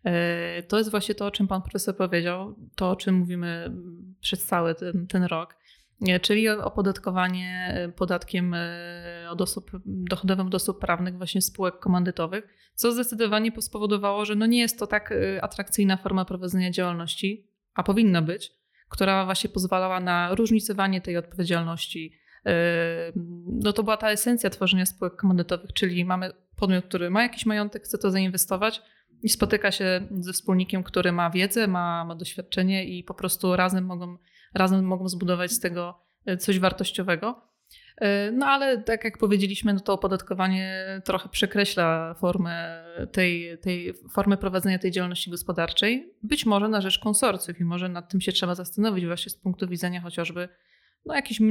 E, 0.04 0.64
to 0.64 0.78
jest 0.78 0.92
właśnie 0.92 1.16
to, 1.16 1.26
o 1.26 1.32
czym 1.32 1.48
pan 1.48 1.62
profesor 1.62 1.98
powiedział, 1.98 2.56
to 2.76 2.90
o 2.90 2.96
czym 2.96 3.16
mówimy 3.16 3.74
przez 4.20 4.46
cały 4.46 4.76
ten, 4.76 5.08
ten 5.08 5.24
rok 5.24 5.62
czyli 6.22 6.50
opodatkowanie 6.50 7.74
e, 7.74 7.90
podatkiem 7.90 8.54
e, 8.54 9.28
od 9.30 9.42
osób, 9.42 9.72
dochodowym 9.86 10.48
od 10.48 10.56
osób 10.56 10.80
prawnych, 10.80 11.18
właśnie 11.18 11.42
spółek 11.42 11.80
komandytowych, 11.80 12.48
co 12.76 12.92
zdecydowanie 12.92 13.52
spowodowało, 13.62 14.26
że 14.26 14.36
no 14.36 14.46
nie 14.46 14.60
jest 14.60 14.80
to 14.80 14.88
tak 14.88 15.12
e, 15.12 15.44
atrakcyjna 15.44 15.98
forma 15.98 16.26
prowadzenia 16.26 16.72
działalności, 16.72 17.51
a 17.74 17.84
powinna 17.84 18.22
być, 18.22 18.52
która 18.90 19.26
właśnie 19.26 19.50
pozwalała 19.50 20.00
na 20.00 20.36
różnicowanie 20.36 21.02
tej 21.02 21.18
odpowiedzialności. 21.18 22.22
No 23.46 23.74
to 23.74 23.84
była 23.84 23.98
ta 23.98 24.12
esencja 24.12 24.50
tworzenia 24.50 24.86
spółek 24.86 25.16
komandytowych, 25.16 25.74
czyli 25.74 26.06
mamy 26.06 26.32
podmiot, 26.56 26.86
który 26.86 27.10
ma 27.10 27.24
jakiś 27.24 27.46
majątek, 27.46 27.84
chce 27.84 27.98
to 27.98 28.12
zainwestować 28.12 28.82
i 29.24 29.30
spotyka 29.30 29.72
się 29.72 30.08
ze 30.20 30.34
wspólnikiem, 30.34 30.84
który 30.84 31.12
ma 31.12 31.30
wiedzę, 31.30 31.68
ma, 31.68 32.06
ma 32.06 32.16
doświadczenie 32.16 32.86
i 32.86 33.04
po 33.04 33.14
prostu 33.14 33.56
razem 33.56 33.86
mogą 33.86 34.18
razem 34.54 34.86
mogą 34.86 35.10
zbudować 35.10 35.52
z 35.52 35.60
tego 35.60 36.02
e, 36.26 36.38
coś 36.38 36.60
wartościowego. 36.60 37.51
E, 38.02 38.32
no 38.32 38.46
ale 38.46 38.78
tak 38.78 39.04
jak 39.04 39.18
powiedzieliśmy, 39.18 39.74
no 39.74 39.80
to 39.80 39.94
opodatkowanie 39.94 40.86
trochę 41.06 41.30
przekreśla 41.30 42.14
formę 42.14 42.84
tej, 43.12 43.58
tej 43.58 43.94
formy 43.94 44.38
prowadzenia 44.38 44.80
tej 44.80 44.92
działalności 44.92 45.32
gospodarczej, 45.32 46.14
być 46.24 46.46
może 46.46 46.70
na 46.70 46.82
rzecz 46.82 47.00
konsorcjów 47.00 47.60
i 47.60 47.64
może 47.64 47.90
nad 47.90 48.12
tym 48.12 48.22
się 48.22 48.32
trzeba 48.32 48.56
zastanowić 48.56 49.06
właśnie 49.06 49.30
z 49.30 49.36
punktu 49.36 49.68
widzenia 49.68 50.02
chociażby 50.02 50.50
no, 51.06 51.16
jakichś 51.16 51.42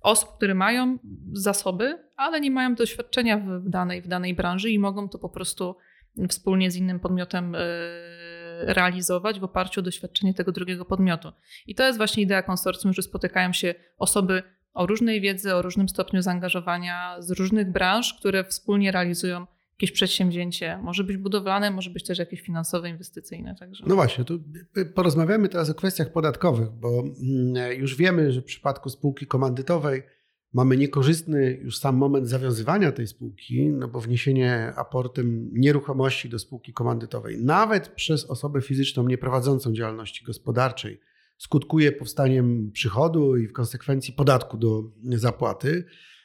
osób, 0.00 0.36
które 0.36 0.54
mają 0.54 0.98
zasoby, 1.32 1.98
ale 2.16 2.40
nie 2.40 2.50
mają 2.50 2.74
doświadczenia 2.74 3.38
w 3.38 3.68
danej, 3.68 4.02
w 4.02 4.08
danej 4.08 4.34
branży 4.34 4.70
i 4.70 4.78
mogą 4.78 5.08
to 5.08 5.18
po 5.18 5.28
prostu 5.28 5.76
wspólnie 6.28 6.70
z 6.70 6.76
innym 6.76 7.00
podmiotem 7.00 7.54
e, 7.54 7.58
realizować 8.60 9.40
w 9.40 9.44
oparciu 9.44 9.80
o 9.80 9.82
doświadczenie 9.82 10.34
tego 10.34 10.52
drugiego 10.52 10.84
podmiotu. 10.84 11.32
I 11.66 11.74
to 11.74 11.86
jest 11.86 11.98
właśnie 11.98 12.22
idea 12.22 12.42
konsorcjum, 12.42 12.92
że 12.92 13.02
spotykają 13.02 13.52
się 13.52 13.74
osoby 13.98 14.42
o 14.74 14.86
różnej 14.86 15.20
wiedzy, 15.20 15.54
o 15.54 15.62
różnym 15.62 15.88
stopniu 15.88 16.22
zaangażowania 16.22 17.16
z 17.22 17.30
różnych 17.30 17.72
branż, 17.72 18.14
które 18.14 18.44
wspólnie 18.44 18.92
realizują 18.92 19.46
jakieś 19.72 19.92
przedsięwzięcie. 19.92 20.78
Może 20.82 21.04
być 21.04 21.16
budowlane, 21.16 21.70
może 21.70 21.90
być 21.90 22.04
też 22.04 22.18
jakieś 22.18 22.40
finansowe, 22.40 22.88
inwestycyjne. 22.88 23.54
Także. 23.54 23.84
No 23.86 23.94
właśnie, 23.94 24.24
tu 24.24 24.40
porozmawiamy 24.94 25.48
teraz 25.48 25.70
o 25.70 25.74
kwestiach 25.74 26.12
podatkowych, 26.12 26.70
bo 26.70 26.88
mm, 27.00 27.80
już 27.80 27.96
wiemy, 27.96 28.32
że 28.32 28.40
w 28.40 28.44
przypadku 28.44 28.90
spółki 28.90 29.26
komandytowej 29.26 30.02
mamy 30.52 30.76
niekorzystny 30.76 31.58
już 31.62 31.78
sam 31.78 31.96
moment 31.96 32.28
zawiązywania 32.28 32.92
tej 32.92 33.06
spółki, 33.06 33.68
no 33.68 33.88
bo 33.88 34.00
wniesienie 34.00 34.72
aportem 34.76 35.50
nieruchomości 35.52 36.28
do 36.28 36.38
spółki 36.38 36.72
komandytowej, 36.72 37.38
nawet 37.44 37.88
przez 37.88 38.24
osobę 38.24 38.60
fizyczną 38.60 39.08
nieprowadzącą 39.08 39.72
działalności 39.72 40.24
gospodarczej, 40.24 41.00
skutkuje 41.42 41.92
powstaniem 41.92 42.70
przychodu 42.72 43.36
i 43.36 43.48
w 43.48 43.52
konsekwencji 43.52 44.14
podatku 44.14 44.56
do 44.56 44.82
zapłaty, 45.04 45.84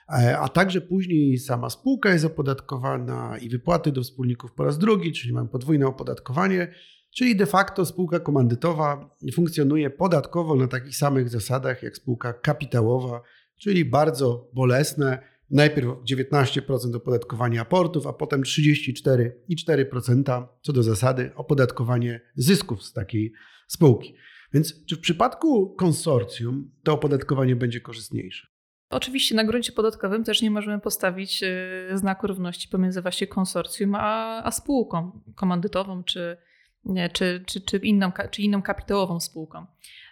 e, 0.10 0.40
a 0.40 0.50
także 0.50 0.82
później 0.82 1.38
sama 1.38 1.70
spółka 1.70 2.14
jest 2.14 2.26
opodatkowana 2.26 3.38
i 3.38 3.50
wypłaty 3.50 3.92
do 3.92 4.04
wspólników 4.04 4.54
po 4.54 4.64
raz 4.64 4.78
drugi, 4.78 5.12
czyli 5.12 5.34
mamy 5.34 5.50
podwójne 5.50 5.88
opodatkowanie, 5.88 6.74
czyli 7.16 7.36
de 7.36 7.46
facto 7.46 7.86
spółka 7.86 8.20
komandytowa 8.20 9.16
funkcjonuje 9.34 9.90
podatkowo 9.90 10.56
na 10.56 10.68
takich 10.68 10.96
samych 10.96 11.30
zasadach 11.30 11.84
jak 11.84 11.98
spółka 11.98 12.34
kapitałowa, 12.34 13.22
czyli 13.60 13.86
bardzo 13.86 14.50
bolesne. 14.54 15.38
Najpierw 15.50 15.88
19% 16.12 16.96
opodatkowania 16.96 17.62
aportów, 17.62 18.08
a 18.08 18.14
potem 18.14 18.42
34,4% 18.42 20.48
co 20.62 20.74
do 20.74 20.84
zasady 20.84 21.32
opodatkowanie 21.36 22.22
zysków 22.36 22.84
z 22.84 22.94
takiej 22.94 23.34
spółki. 23.68 24.16
Więc 24.54 24.86
czy 24.86 24.96
w 24.96 25.00
przypadku 25.00 25.75
konsorcjum 25.75 26.72
to 26.84 26.94
opodatkowanie 26.94 27.56
będzie 27.56 27.82
korzystniejsze? 27.82 28.48
Oczywiście 28.89 29.36
na 29.36 29.44
gruncie 29.44 29.72
podatkowym 29.72 30.24
też 30.24 30.42
nie 30.42 30.51
możemy 30.51 30.80
postawić 30.80 31.44
y, 31.44 31.98
znaku 31.98 32.27
równości 32.27 32.68
pomiędzy 32.68 33.01
właśnie 33.01 33.27
konsorcjum 33.27 33.96
a, 33.96 34.42
a 34.44 34.51
spółką 34.51 35.22
komandytową 35.36 36.04
czy, 36.04 36.38
czy, 37.13 37.44
czy, 37.46 37.62
czy, 37.62 37.77
inną, 37.77 38.12
czy 38.32 38.42
inną 38.42 38.62
kapitałową 38.62 39.20
spółką. 39.20 39.66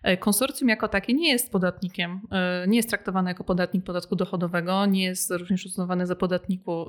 E, 0.04 0.18
konsorcjum 0.18 0.70
jako 0.70 0.88
takie 0.88 1.14
nie 1.14 1.30
jest 1.30 1.52
podatnikiem, 1.52 2.22
e, 2.32 2.66
nie 2.68 2.78
jest 2.78 2.90
traktowane 2.90 3.32
jako 3.32 3.44
podatnik 3.44 3.86
podatku 3.86 4.16
dochodowego, 4.16 4.86
nie 4.86 5.04
jest 5.04 5.32
również 5.32 5.66
uznawane 5.66 6.08
za, 6.08 6.16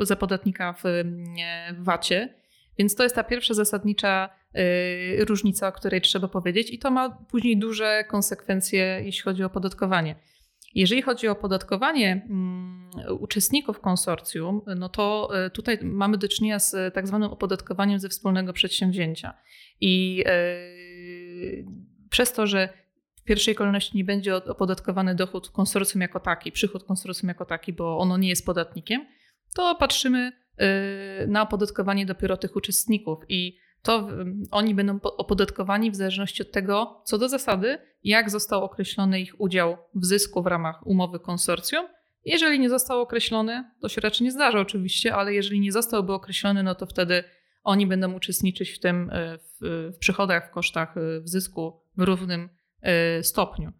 za 0.00 0.16
podatnika 0.16 0.72
w 0.72 0.82
VAT-ie. 1.78 2.45
Więc 2.78 2.94
to 2.94 3.02
jest 3.02 3.14
ta 3.14 3.24
pierwsza 3.24 3.54
zasadnicza 3.54 4.28
e, 4.54 5.24
różnica, 5.24 5.68
o 5.68 5.72
której 5.72 6.00
trzeba 6.00 6.28
powiedzieć, 6.28 6.70
i 6.70 6.78
to 6.78 6.90
ma 6.90 7.10
później 7.10 7.58
duże 7.58 8.04
konsekwencje, 8.08 9.00
jeśli 9.04 9.22
chodzi 9.22 9.42
o 9.42 9.46
opodatkowanie. 9.46 10.16
Jeżeli 10.74 11.02
chodzi 11.02 11.28
o 11.28 11.32
opodatkowanie 11.32 12.26
mm, 12.30 12.90
uczestników 13.20 13.80
konsorcjum, 13.80 14.60
no 14.76 14.88
to 14.88 15.30
tutaj 15.52 15.78
mamy 15.82 16.18
do 16.18 16.28
czynienia 16.28 16.58
z 16.58 16.94
tak 16.94 17.06
zwanym 17.06 17.30
opodatkowaniem 17.30 17.98
ze 17.98 18.08
wspólnego 18.08 18.52
przedsięwzięcia. 18.52 19.34
I 19.80 20.24
przez 22.10 22.32
to, 22.32 22.46
że 22.46 22.68
pierwszej 23.24 23.54
kolejności 23.54 23.96
nie 23.96 24.04
będzie 24.04 24.36
opodatkowany 24.36 25.14
dochód 25.14 25.50
konsorcjum 25.50 26.02
jako 26.02 26.20
taki, 26.20 26.52
przychód 26.52 26.84
konsorcjum 26.84 27.28
jako 27.28 27.44
taki, 27.44 27.72
bo 27.72 27.98
ono 27.98 28.16
nie 28.16 28.28
jest 28.28 28.46
podatnikiem, 28.46 29.06
to 29.54 29.74
patrzymy 29.74 30.28
y, 30.28 30.45
na 31.28 31.42
opodatkowanie 31.42 32.06
dopiero 32.06 32.36
tych 32.36 32.56
uczestników 32.56 33.18
i 33.28 33.58
to 33.82 34.08
oni 34.50 34.74
będą 34.74 35.00
opodatkowani 35.02 35.90
w 35.90 35.96
zależności 35.96 36.42
od 36.42 36.52
tego, 36.52 37.02
co 37.04 37.18
do 37.18 37.28
zasady, 37.28 37.78
jak 38.04 38.30
został 38.30 38.64
określony 38.64 39.20
ich 39.20 39.40
udział 39.40 39.76
w 39.94 40.04
zysku 40.04 40.42
w 40.42 40.46
ramach 40.46 40.86
umowy 40.86 41.20
konsorcjum. 41.20 41.86
Jeżeli 42.24 42.60
nie 42.60 42.68
został 42.68 43.00
określony, 43.00 43.64
to 43.80 43.88
się 43.88 44.00
raczej 44.00 44.24
nie 44.24 44.32
zdarza 44.32 44.60
oczywiście, 44.60 45.14
ale 45.14 45.34
jeżeli 45.34 45.60
nie 45.60 45.72
zostałby 45.72 46.12
określony, 46.12 46.62
no 46.62 46.74
to 46.74 46.86
wtedy 46.86 47.24
oni 47.64 47.86
będą 47.86 48.12
uczestniczyć 48.12 48.70
w 48.70 48.80
tym, 48.80 49.10
y, 49.10 49.38
w, 49.38 49.92
w 49.94 49.98
przychodach, 49.98 50.48
w 50.48 50.50
kosztach, 50.50 50.96
y, 50.96 51.20
w 51.20 51.28
zysku 51.28 51.80
w 51.96 52.02
równym 52.02 52.48
stopniu. 53.22 53.72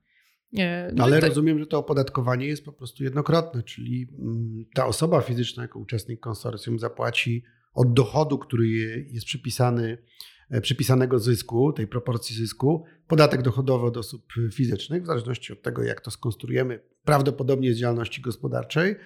E, 0.59 0.93
no 0.95 1.05
Ale 1.05 1.21
rozumiem, 1.21 1.59
że 1.59 1.67
to 1.67 1.79
opodatkowanie 1.79 2.47
jest 2.47 2.65
po 2.65 2.73
prostu 2.73 3.05
jednokrotne, 3.05 3.62
czyli 3.62 4.09
mm, 4.19 4.65
ta 4.75 4.87
osoba 4.87 5.21
fizyczna 5.21 5.62
jako 5.62 5.79
uczestnik 5.79 6.21
konsorcjum 6.21 6.79
zapłaci 6.79 7.45
od 7.75 7.93
dochodu, 7.93 8.38
który 8.38 8.69
jest 9.11 9.26
przypisany, 9.26 9.99
e, 10.50 10.61
przypisanego 10.61 11.19
zysku, 11.19 11.73
tej 11.73 11.87
proporcji 11.87 12.37
zysku, 12.37 12.85
podatek 13.09 13.43
dochodowy 13.43 13.87
od 13.87 13.97
osób 13.97 14.33
fizycznych, 14.53 15.03
w 15.03 15.07
zależności 15.07 15.53
od 15.53 15.62
tego, 15.62 15.83
jak 15.83 16.00
to 16.00 16.11
skonstruujemy, 16.11 16.81
prawdopodobnie 17.05 17.75
z 17.75 17.79
działalności 17.79 18.23
gospodarczej, 18.23 18.97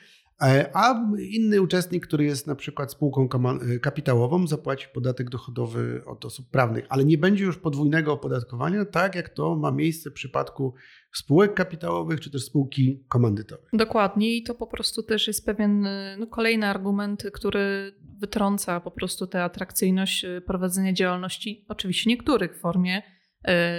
a 0.73 0.95
inny 1.31 1.63
uczestnik, 1.63 2.07
który 2.07 2.25
jest 2.25 2.47
na 2.47 2.55
przykład 2.55 2.93
spółką 2.93 3.29
e, 3.33 3.79
kapitałową, 3.79 4.47
zapłaci 4.47 4.87
podatek 4.95 5.31
dochodowy 5.31 6.03
od 6.07 6.25
osób 6.25 6.51
prawnych, 6.51 6.87
ale 6.89 7.05
nie 7.05 7.19
będzie 7.19 7.45
już 7.45 7.59
podwójnego 7.59 8.13
opodatkowania, 8.13 8.85
tak 8.85 9.15
jak 9.15 9.29
to 9.29 9.57
ma 9.57 9.71
miejsce 9.71 10.11
w 10.11 10.13
przypadku 10.13 10.75
spółek 11.13 11.55
kapitałowych 11.55 12.21
czy 12.21 12.31
też 12.31 12.45
spółki 12.45 13.05
komandytowej. 13.09 13.67
Dokładnie 13.73 14.37
i 14.37 14.43
to 14.43 14.55
po 14.55 14.67
prostu 14.67 15.03
też 15.03 15.27
jest 15.27 15.47
pewien 15.47 15.89
no, 16.19 16.27
kolejny 16.27 16.67
argument, 16.67 17.25
który 17.33 17.95
wytrąca 18.19 18.81
po 18.81 18.91
prostu 18.91 19.27
tę 19.27 19.45
atrakcyjność 19.45 20.27
prowadzenia 20.47 20.93
działalności, 20.93 21.65
oczywiście 21.69 22.11
niektórych 22.11 22.57
w 22.57 22.61
formie 22.61 23.03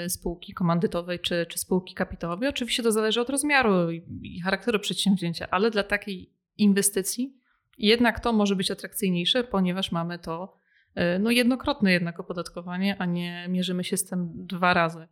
spółki 0.08 0.54
komandytowej 0.54 1.20
czy, 1.20 1.46
czy 1.50 1.60
spółki 1.60 1.96
kapitałowej. 1.96 2.50
Oczywiście 2.50 2.84
to 2.84 2.92
zależy 2.92 3.22
od 3.22 3.30
rozmiaru 3.30 3.92
i 4.22 4.42
charakteru 4.44 4.80
przedsięwzięcia, 4.80 5.48
ale 5.52 5.72
dla 5.72 5.84
takiej 5.84 6.41
inwestycji, 6.62 7.42
jednak 7.78 8.20
to 8.20 8.34
może 8.34 8.56
być 8.56 8.72
atrakcyjniejsze, 8.72 9.44
ponieważ 9.44 9.92
mamy 9.92 10.20
to 10.20 10.58
e, 10.96 11.20
no, 11.20 11.32
jednokrotne 11.32 11.92
jednak 11.92 12.20
opodatkowanie, 12.20 12.96
a 13.00 13.06
nie 13.06 13.48
mierzymy 13.50 13.84
się 13.84 13.98
z 13.98 14.06
tym 14.06 14.32
dwa 14.34 14.74
razy. 14.74 15.08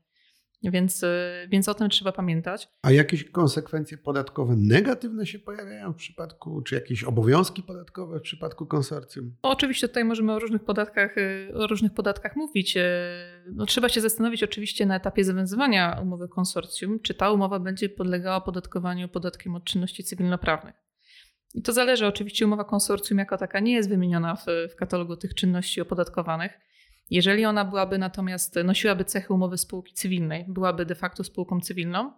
Więc, 0.64 1.04
e, 1.04 1.48
więc 1.50 1.70
o 1.70 1.74
tym 1.74 1.90
trzeba 1.90 2.12
pamiętać. 2.12 2.70
A 2.82 2.92
jakieś 2.92 3.24
konsekwencje 3.32 3.98
podatkowe 3.98 4.56
negatywne 4.58 5.26
się 5.26 5.40
pojawiają 5.40 5.94
w 5.94 5.96
przypadku, 5.96 6.62
czy 6.62 6.76
jakieś 6.76 7.04
obowiązki 7.04 7.64
podatkowe 7.64 8.20
w 8.20 8.22
przypadku 8.22 8.66
konsorcjum? 8.66 9.36
Oczywiście 9.42 9.88
tutaj 9.88 10.06
możemy 10.06 10.34
o 10.34 10.40
różnych 10.40 10.64
podatkach, 10.64 11.16
e, 11.18 11.54
o 11.54 11.68
różnych 11.68 11.94
podatkach 11.94 12.36
mówić. 12.36 12.78
No, 13.52 13.66
trzeba 13.66 13.90
się 13.90 14.02
zastanowić 14.02 14.44
oczywiście 14.44 14.86
na 14.86 14.96
etapie 14.96 15.24
zawiązywania 15.24 16.00
umowy 16.04 16.28
konsorcjum, 16.28 17.00
czy 17.00 17.14
ta 17.14 17.32
umowa 17.32 17.60
będzie 17.60 17.90
podlegała 17.90 18.36
opodatkowaniu 18.36 19.10
podatkiem 19.10 19.56
od 19.56 19.64
czynności 19.64 20.04
cywilnoprawnych. 20.04 20.89
I 21.54 21.62
to 21.62 21.74
zależy, 21.74 22.08
oczywiście 22.08 22.46
umowa 22.46 22.64
konsorcjum 22.64 23.20
jako 23.20 23.38
taka 23.38 23.60
nie 23.60 23.74
jest 23.74 23.90
wymieniona 23.90 24.36
w, 24.36 24.46
w 24.72 24.76
katalogu 24.76 25.16
tych 25.16 25.34
czynności 25.34 25.82
opodatkowanych. 25.82 26.60
Jeżeli 27.10 27.46
ona 27.46 27.66
byłaby 27.66 27.98
natomiast, 27.98 28.56
nosiłaby 28.64 29.06
cechy 29.06 29.34
umowy 29.34 29.58
spółki 29.58 29.94
cywilnej, 29.94 30.46
byłaby 30.48 30.86
de 30.86 30.96
facto 30.96 31.24
spółką 31.24 31.62
cywilną, 31.62 32.12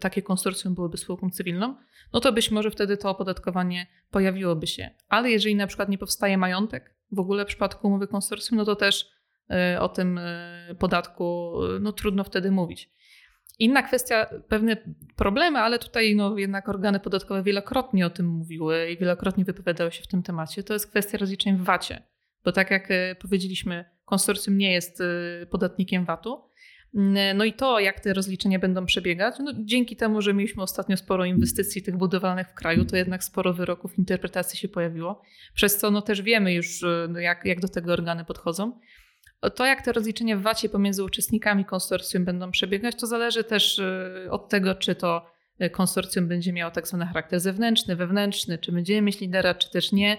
takie 0.00 0.22
konsorcjum 0.22 0.74
byłoby 0.74 0.96
spółką 0.96 1.30
cywilną, 1.30 1.76
no 2.12 2.20
to 2.20 2.32
być 2.32 2.50
może 2.50 2.70
wtedy 2.70 2.96
to 2.96 3.10
opodatkowanie 3.10 3.86
pojawiłoby 4.10 4.66
się. 4.66 4.90
Ale 5.08 5.30
jeżeli 5.30 5.54
na 5.54 5.66
przykład 5.66 5.88
nie 5.88 5.98
powstaje 5.98 6.38
majątek 6.38 6.94
w 7.12 7.18
ogóle 7.18 7.44
w 7.44 7.48
przypadku 7.48 7.86
umowy 7.86 8.06
konsorcjum, 8.06 8.58
no 8.58 8.64
to 8.64 8.76
też 8.76 9.10
y, 9.74 9.80
o 9.80 9.88
tym 9.88 10.18
y, 10.18 10.76
podatku 10.78 11.52
no, 11.80 11.92
trudno 11.92 12.24
wtedy 12.24 12.50
mówić. 12.50 12.90
Inna 13.58 13.82
kwestia, 13.82 14.26
pewne 14.48 14.76
problemy, 15.16 15.58
ale 15.58 15.78
tutaj 15.78 16.16
no, 16.16 16.38
jednak 16.38 16.68
organy 16.68 17.00
podatkowe 17.00 17.42
wielokrotnie 17.42 18.06
o 18.06 18.10
tym 18.10 18.26
mówiły 18.26 18.90
i 18.90 18.98
wielokrotnie 18.98 19.44
wypowiadały 19.44 19.92
się 19.92 20.02
w 20.02 20.06
tym 20.06 20.22
temacie, 20.22 20.62
to 20.62 20.72
jest 20.72 20.90
kwestia 20.90 21.18
rozliczeń 21.18 21.56
w 21.56 21.64
VAT-ie. 21.64 22.02
Bo 22.44 22.52
tak 22.52 22.70
jak 22.70 22.90
e, 22.90 23.14
powiedzieliśmy, 23.14 23.84
konsorcjum 24.04 24.58
nie 24.58 24.72
jest 24.72 25.00
e, 25.00 25.46
podatnikiem 25.46 26.04
VAT-u. 26.04 26.48
Mm, 26.94 27.36
no 27.36 27.44
i 27.44 27.52
to, 27.52 27.80
jak 27.80 28.00
te 28.00 28.14
rozliczenia 28.14 28.58
będą 28.58 28.86
przebiegać, 28.86 29.34
no 29.38 29.52
dzięki 29.56 29.96
temu, 29.96 30.22
że 30.22 30.34
mieliśmy 30.34 30.62
ostatnio 30.62 30.96
sporo 30.96 31.24
inwestycji 31.24 31.82
tych 31.82 31.96
budowlanych 31.96 32.48
w 32.48 32.54
kraju, 32.54 32.84
to 32.84 32.96
jednak 32.96 33.24
sporo 33.24 33.54
wyroków 33.54 33.98
interpretacji 33.98 34.58
się 34.58 34.68
pojawiło, 34.68 35.22
przez 35.54 35.78
co 35.78 35.90
no 35.90 36.02
też 36.02 36.22
wiemy 36.22 36.54
już, 36.54 36.82
e, 36.82 37.06
no 37.10 37.20
jak, 37.20 37.44
jak 37.44 37.60
do 37.60 37.68
tego 37.68 37.92
organy 37.92 38.24
podchodzą. 38.24 38.80
To, 39.54 39.66
jak 39.66 39.82
te 39.82 39.92
rozliczenia 39.92 40.36
w 40.36 40.42
VAT-ie 40.42 40.70
pomiędzy 40.70 41.04
uczestnikami 41.04 41.64
konsorcjum 41.64 42.24
będą 42.24 42.50
przebiegać, 42.50 42.94
to 43.00 43.06
zależy 43.06 43.44
też 43.44 43.78
y, 43.78 44.28
od 44.30 44.48
tego, 44.48 44.74
czy 44.74 44.94
to 44.94 45.30
y, 45.62 45.70
konsorcjum 45.70 46.28
będzie 46.28 46.52
miało 46.52 46.70
tak 46.70 46.88
zwany 46.88 47.06
charakter 47.06 47.40
zewnętrzny, 47.40 47.96
wewnętrzny, 47.96 48.58
czy 48.58 48.72
będziemy 48.72 49.02
mieć 49.02 49.20
lidera, 49.20 49.54
czy 49.54 49.70
też 49.70 49.92
nie. 49.92 50.18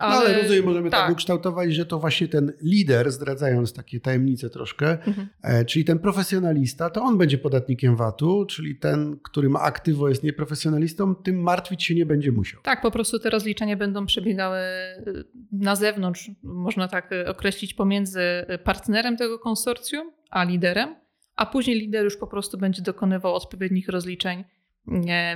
Ale, 0.00 0.14
no 0.14 0.20
ale 0.20 0.42
rozumiem, 0.42 0.64
możemy 0.64 0.90
tak. 0.90 1.00
tak 1.00 1.12
ukształtować, 1.12 1.74
że 1.74 1.86
to 1.86 1.98
właśnie 1.98 2.28
ten 2.28 2.52
lider, 2.62 3.12
zdradzając 3.12 3.72
takie 3.72 4.00
tajemnice 4.00 4.50
troszkę, 4.50 4.90
mhm. 5.06 5.28
e, 5.42 5.64
czyli 5.64 5.84
ten 5.84 5.98
profesjonalista, 5.98 6.90
to 6.90 7.02
on 7.02 7.18
będzie 7.18 7.38
podatnikiem 7.38 7.96
VAT-u, 7.96 8.46
czyli 8.46 8.76
ten, 8.76 9.18
który 9.22 9.48
ma 9.48 9.60
aktywo, 9.60 10.08
jest 10.08 10.22
nieprofesjonalistą, 10.22 11.14
tym 11.14 11.42
martwić 11.42 11.84
się 11.84 11.94
nie 11.94 12.06
będzie 12.06 12.32
musiał. 12.32 12.60
Tak, 12.62 12.82
po 12.82 12.90
prostu 12.90 13.18
te 13.18 13.30
rozliczenia 13.30 13.76
będą 13.76 14.06
przebiegały 14.06 14.58
y, 14.58 15.24
na 15.52 15.76
zewnątrz, 15.76 16.30
można 16.42 16.88
tak 16.88 17.12
y, 17.12 17.28
określić, 17.28 17.74
pomiędzy 17.74 18.20
partnerem 18.64 19.16
tego 19.16 19.38
konsorcjum 19.38 20.12
a 20.30 20.44
liderem, 20.44 20.94
a 21.36 21.46
później 21.46 21.80
lider 21.80 22.04
już 22.04 22.16
po 22.16 22.26
prostu 22.26 22.58
będzie 22.58 22.82
dokonywał 22.82 23.34
odpowiednich 23.34 23.88
rozliczeń 23.88 24.44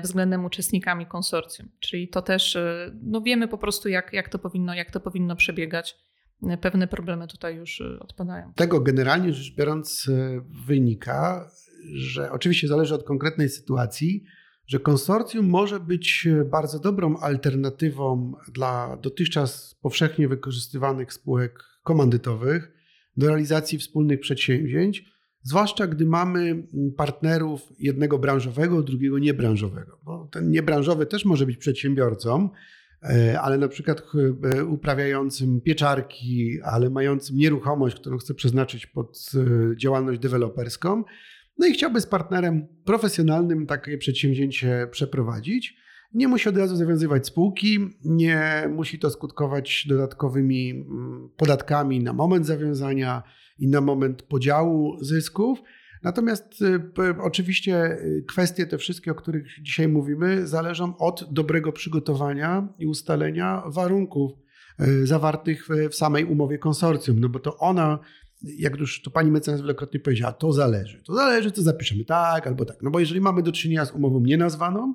względem 0.02 0.44
uczestnikami 0.44 1.06
konsorcjum. 1.06 1.68
Czyli 1.80 2.08
to 2.08 2.22
też 2.22 2.56
e, 2.56 2.92
no 3.02 3.20
wiemy 3.20 3.48
po 3.48 3.58
prostu, 3.58 3.88
jak, 3.88 4.12
jak, 4.12 4.28
to 4.28 4.38
powinno, 4.38 4.74
jak 4.74 4.90
to 4.90 5.00
powinno 5.00 5.36
przebiegać. 5.36 5.96
E, 6.42 6.56
pewne 6.56 6.88
problemy 6.88 7.28
tutaj 7.28 7.56
już 7.56 7.80
e, 7.80 7.98
odpadają. 8.00 8.52
Tego 8.54 8.80
generalnie 8.80 9.32
rzecz 9.32 9.56
biorąc 9.56 10.10
wynika, 10.66 11.50
że 11.94 12.32
oczywiście 12.32 12.68
zależy 12.68 12.94
od 12.94 13.04
konkretnej 13.04 13.48
sytuacji, 13.48 14.24
że 14.66 14.78
konsorcjum 14.78 15.46
może 15.46 15.80
być 15.80 16.28
bardzo 16.50 16.78
dobrą 16.78 17.16
alternatywą 17.16 18.32
dla 18.52 18.96
dotychczas 18.96 19.78
powszechnie 19.82 20.28
wykorzystywanych 20.28 21.12
spółek 21.12 21.64
komandytowych 21.82 22.72
do 23.16 23.28
realizacji 23.28 23.78
wspólnych 23.78 24.20
przedsięwzięć, 24.20 25.13
Zwłaszcza 25.44 25.86
gdy 25.86 26.06
mamy 26.06 26.66
partnerów 26.96 27.72
jednego 27.78 28.18
branżowego, 28.18 28.82
drugiego 28.82 29.18
niebranżowego. 29.18 29.98
Bo 30.04 30.28
ten 30.32 30.50
niebranżowy 30.50 31.06
też 31.06 31.24
może 31.24 31.46
być 31.46 31.56
przedsiębiorcą, 31.56 32.48
e, 33.02 33.40
ale 33.40 33.58
na 33.58 33.68
przykład 33.68 34.02
e, 34.54 34.64
uprawiającym 34.64 35.60
pieczarki, 35.60 36.58
ale 36.62 36.90
mającym 36.90 37.36
nieruchomość, 37.36 37.96
którą 37.96 38.18
chce 38.18 38.34
przeznaczyć 38.34 38.86
pod 38.86 39.30
e, 39.34 39.76
działalność 39.76 40.20
deweloperską. 40.20 41.04
No 41.58 41.66
i 41.66 41.72
chciałby 41.72 42.00
z 42.00 42.06
partnerem 42.06 42.66
profesjonalnym 42.84 43.66
takie 43.66 43.98
przedsięwzięcie 43.98 44.88
przeprowadzić. 44.90 45.76
Nie 46.14 46.28
musi 46.28 46.48
od 46.48 46.56
razu 46.56 46.76
zawiązywać 46.76 47.26
spółki, 47.26 47.78
nie 48.04 48.68
musi 48.74 48.98
to 48.98 49.10
skutkować 49.10 49.86
dodatkowymi 49.88 50.70
mm, 50.70 51.28
podatkami 51.36 52.00
na 52.00 52.12
moment 52.12 52.46
zawiązania 52.46 53.22
i 53.58 53.68
na 53.68 53.80
moment 53.80 54.22
podziału 54.22 55.04
zysków. 55.04 55.58
Natomiast 56.02 56.62
y, 56.62 56.80
oczywiście 57.22 57.92
y, 57.92 58.24
kwestie 58.28 58.66
te 58.66 58.78
wszystkie, 58.78 59.12
o 59.12 59.14
których 59.14 59.46
dzisiaj 59.62 59.88
mówimy, 59.88 60.46
zależą 60.46 60.96
od 60.96 61.32
dobrego 61.32 61.72
przygotowania 61.72 62.68
i 62.78 62.86
ustalenia 62.86 63.62
warunków 63.66 64.32
y, 64.80 65.06
zawartych 65.06 65.68
w 65.90 65.94
samej 65.94 66.24
umowie 66.24 66.58
konsorcjum, 66.58 67.20
no 67.20 67.28
bo 67.28 67.38
to 67.38 67.58
ona, 67.58 67.98
jak 68.42 68.76
już 68.76 69.02
to 69.02 69.10
pani 69.10 69.30
mecenas 69.30 69.60
wielokrotnie 69.60 70.00
powiedziała, 70.00 70.32
to 70.32 70.52
zależy. 70.52 71.02
To 71.02 71.14
zależy, 71.14 71.50
co 71.50 71.62
zapiszemy 71.62 72.04
tak 72.04 72.46
albo 72.46 72.64
tak. 72.64 72.82
No 72.82 72.90
bo 72.90 73.00
jeżeli 73.00 73.20
mamy 73.20 73.42
do 73.42 73.52
czynienia 73.52 73.84
z 73.84 73.92
umową 73.92 74.20
nienazwaną, 74.20 74.94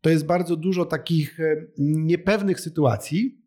to 0.00 0.10
jest 0.10 0.26
bardzo 0.26 0.56
dużo 0.56 0.84
takich 0.84 1.38
niepewnych 1.78 2.60
sytuacji, 2.60 3.39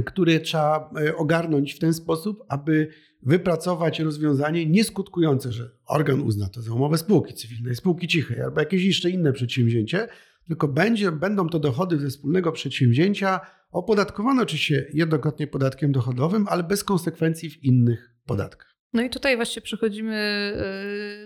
które 0.00 0.40
trzeba 0.40 0.90
ogarnąć 1.16 1.74
w 1.74 1.78
ten 1.78 1.94
sposób, 1.94 2.44
aby 2.48 2.88
wypracować 3.22 4.00
rozwiązanie 4.00 4.66
nieskutkujące, 4.66 5.52
że 5.52 5.70
organ 5.86 6.20
uzna 6.20 6.48
to 6.48 6.62
za 6.62 6.74
umowę 6.74 6.98
spółki 6.98 7.34
cywilnej, 7.34 7.76
spółki 7.76 8.08
cichej 8.08 8.40
albo 8.40 8.60
jakieś 8.60 8.84
jeszcze 8.84 9.10
inne 9.10 9.32
przedsięwzięcie, 9.32 10.08
tylko 10.46 10.68
będzie, 10.68 11.12
będą 11.12 11.48
to 11.48 11.58
dochody 11.58 11.98
ze 11.98 12.08
wspólnego 12.08 12.52
przedsięwzięcia 12.52 13.40
opodatkowane 13.70 14.42
oczywiście 14.42 14.86
jednokrotnie 14.92 15.46
podatkiem 15.46 15.92
dochodowym, 15.92 16.46
ale 16.48 16.62
bez 16.62 16.84
konsekwencji 16.84 17.50
w 17.50 17.64
innych 17.64 18.14
podatkach. 18.26 18.72
No 18.92 19.02
i 19.02 19.10
tutaj 19.10 19.36
właśnie 19.36 19.62
przechodzimy 19.62 20.52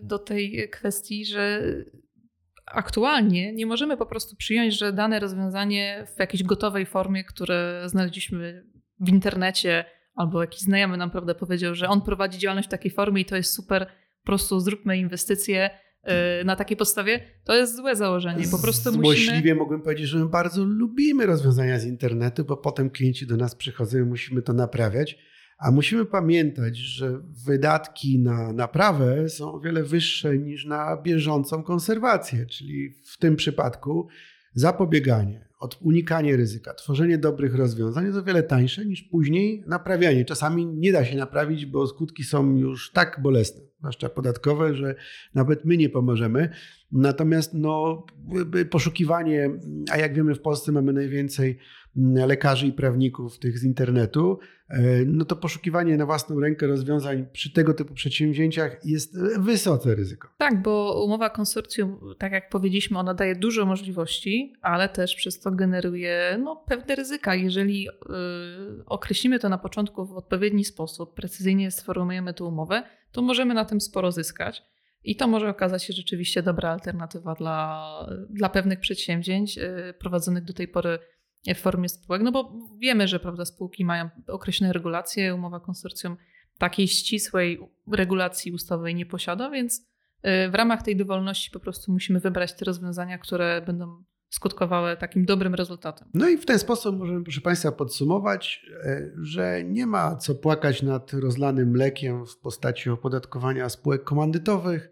y, 0.02 0.06
do 0.06 0.18
tej 0.18 0.68
kwestii, 0.70 1.24
że 1.24 1.62
aktualnie 2.66 3.52
nie 3.52 3.66
możemy 3.66 3.96
po 3.96 4.06
prostu 4.06 4.36
przyjąć, 4.36 4.78
że 4.78 4.92
dane 4.92 5.20
rozwiązanie 5.20 6.06
w 6.16 6.20
jakiejś 6.20 6.42
gotowej 6.42 6.86
formie, 6.86 7.24
które 7.24 7.82
znaleźliśmy 7.86 8.64
w 9.00 9.08
internecie, 9.08 9.84
albo 10.14 10.40
jakiś 10.40 10.60
znajomy 10.60 10.96
nam 10.96 11.10
prawda, 11.10 11.34
powiedział, 11.34 11.74
że 11.74 11.88
on 11.88 12.00
prowadzi 12.00 12.38
działalność 12.38 12.68
w 12.68 12.70
takiej 12.70 12.90
formie 12.90 13.22
i 13.22 13.24
to 13.24 13.36
jest 13.36 13.54
super, 13.54 13.86
po 14.20 14.26
prostu 14.26 14.60
zróbmy 14.60 14.98
inwestycje 14.98 15.70
y, 16.40 16.44
na 16.44 16.56
takiej 16.56 16.76
podstawie, 16.76 17.20
to 17.44 17.54
jest 17.54 17.76
złe 17.76 17.96
założenie. 17.96 18.44
Po 18.50 18.58
prostu 18.58 18.92
Złośliwie 18.92 19.34
musimy... 19.34 19.54
mogłem 19.54 19.82
powiedzieć, 19.82 20.06
że 20.06 20.18
my 20.18 20.28
bardzo 20.28 20.64
lubimy 20.64 21.26
rozwiązania 21.26 21.78
z 21.78 21.84
internetu, 21.84 22.44
bo 22.44 22.56
potem 22.56 22.90
klienci 22.90 23.26
do 23.26 23.36
nas 23.36 23.54
przychodzą 23.54 23.98
i 23.98 24.02
musimy 24.02 24.42
to 24.42 24.52
naprawiać. 24.52 25.18
A 25.58 25.70
musimy 25.70 26.04
pamiętać, 26.04 26.76
że 26.76 27.20
wydatki 27.46 28.18
na 28.18 28.52
naprawę 28.52 29.28
są 29.28 29.52
o 29.52 29.60
wiele 29.60 29.82
wyższe 29.82 30.38
niż 30.38 30.64
na 30.64 30.96
bieżącą 31.02 31.62
konserwację, 31.62 32.46
czyli 32.46 32.90
w 33.04 33.18
tym 33.18 33.36
przypadku 33.36 34.08
zapobieganie 34.54 35.46
unikanie 35.80 36.36
ryzyka, 36.36 36.74
tworzenie 36.74 37.18
dobrych 37.18 37.54
rozwiązań 37.54 38.04
jest 38.04 38.18
o 38.18 38.22
wiele 38.22 38.42
tańsze 38.42 38.86
niż 38.86 39.02
później 39.02 39.64
naprawianie. 39.66 40.24
Czasami 40.24 40.66
nie 40.66 40.92
da 40.92 41.04
się 41.04 41.16
naprawić, 41.16 41.66
bo 41.66 41.86
skutki 41.86 42.24
są 42.24 42.56
już 42.56 42.92
tak 42.92 43.20
bolesne. 43.22 43.62
Zwłaszcza 43.86 44.08
podatkowe, 44.08 44.74
że 44.74 44.94
nawet 45.34 45.64
my 45.64 45.76
nie 45.76 45.88
pomożemy. 45.88 46.48
Natomiast 46.92 47.54
no, 47.54 48.06
poszukiwanie, 48.70 49.50
a 49.90 49.96
jak 49.96 50.14
wiemy 50.14 50.34
w 50.34 50.40
Polsce 50.40 50.72
mamy 50.72 50.92
najwięcej 50.92 51.58
lekarzy 52.26 52.66
i 52.66 52.72
prawników 52.72 53.38
tych 53.38 53.58
z 53.58 53.64
internetu, 53.64 54.38
e, 54.68 55.04
no 55.04 55.24
to 55.24 55.36
poszukiwanie 55.36 55.96
na 55.96 56.06
własną 56.06 56.40
rękę 56.40 56.66
rozwiązań 56.66 57.26
przy 57.32 57.52
tego 57.52 57.74
typu 57.74 57.94
przedsięwzięciach 57.94 58.80
jest 58.84 59.18
wysoce 59.38 59.94
ryzyko. 59.94 60.28
Tak, 60.38 60.62
bo 60.62 61.04
umowa 61.04 61.30
konsorcjum, 61.30 62.00
tak 62.18 62.32
jak 62.32 62.50
powiedzieliśmy, 62.50 62.98
ona 62.98 63.14
daje 63.14 63.36
dużo 63.36 63.66
możliwości, 63.66 64.52
ale 64.62 64.88
też 64.88 65.14
przez 65.14 65.40
to 65.40 65.50
generuje 65.50 66.40
no, 66.44 66.64
pewne 66.68 66.94
ryzyka. 66.94 67.34
Jeżeli 67.34 67.82
yy, 67.82 67.90
określimy 68.86 69.38
to 69.38 69.48
na 69.48 69.58
początku 69.58 70.06
w 70.06 70.12
odpowiedni 70.12 70.64
sposób, 70.64 71.14
precyzyjnie 71.14 71.70
sformułujemy 71.70 72.34
tę 72.34 72.44
umowę, 72.44 72.82
to 73.12 73.22
możemy 73.22 73.54
na 73.54 73.64
tym 73.64 73.80
sporo 73.80 74.12
zyskać. 74.12 74.62
I 75.04 75.16
to 75.16 75.28
może 75.28 75.48
okazać 75.48 75.84
się 75.84 75.92
rzeczywiście 75.92 76.42
dobra 76.42 76.70
alternatywa 76.70 77.34
dla, 77.34 77.90
dla 78.30 78.48
pewnych 78.48 78.80
przedsięwzięć 78.80 79.56
yy, 79.56 79.94
prowadzonych 79.98 80.44
do 80.44 80.52
tej 80.52 80.68
pory 80.68 80.98
w 81.54 81.58
formie 81.58 81.88
spółek, 81.88 82.22
no 82.22 82.32
bo 82.32 82.52
wiemy, 82.78 83.08
że 83.08 83.20
prawda, 83.20 83.44
spółki 83.44 83.84
mają 83.84 84.10
określone 84.28 84.72
regulacje, 84.72 85.34
umowa 85.34 85.60
konsorcjum 85.60 86.16
takiej 86.58 86.88
ścisłej 86.88 87.60
regulacji 87.92 88.52
ustawowej 88.52 88.94
nie 88.94 89.06
posiada, 89.06 89.50
więc 89.50 89.78
y, 89.78 90.50
w 90.50 90.54
ramach 90.54 90.82
tej 90.82 90.96
dowolności 90.96 91.50
po 91.50 91.60
prostu 91.60 91.92
musimy 91.92 92.20
wybrać 92.20 92.56
te 92.56 92.64
rozwiązania, 92.64 93.18
które 93.18 93.62
będą 93.66 94.04
skutkowały 94.36 94.96
takim 94.96 95.24
dobrym 95.24 95.54
rezultatem. 95.54 96.08
No 96.14 96.28
i 96.28 96.38
w 96.38 96.46
ten 96.46 96.58
sposób 96.58 96.98
możemy, 96.98 97.22
proszę 97.24 97.40
Państwa, 97.40 97.72
podsumować, 97.72 98.66
e, 98.84 99.10
że 99.22 99.64
nie 99.64 99.86
ma 99.86 100.16
co 100.16 100.34
płakać 100.34 100.82
nad 100.82 101.12
rozlanym 101.12 101.70
mlekiem 101.70 102.26
w 102.26 102.36
postaci 102.36 102.90
opodatkowania 102.90 103.68
spółek 103.68 104.04
komandytowych. 104.04 104.90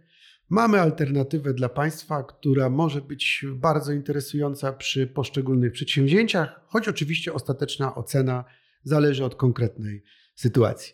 Mamy 0.49 0.81
alternatywę 0.81 1.55
dla 1.55 1.69
państwa, 1.69 2.23
która 2.23 2.71
może 2.71 3.01
być 3.01 3.45
bardzo 3.55 3.93
interesująca 3.93 4.73
przy 4.73 5.07
poszczególnych 5.07 5.73
przedsięwzięciach, 5.73 6.61
choć 6.67 6.89
oczywiście 6.89 7.33
ostateczna 7.33 7.95
ocena 7.95 8.45
zależy 8.83 9.25
od 9.25 9.35
konkretnej 9.35 10.03
sytuacji. 10.35 10.93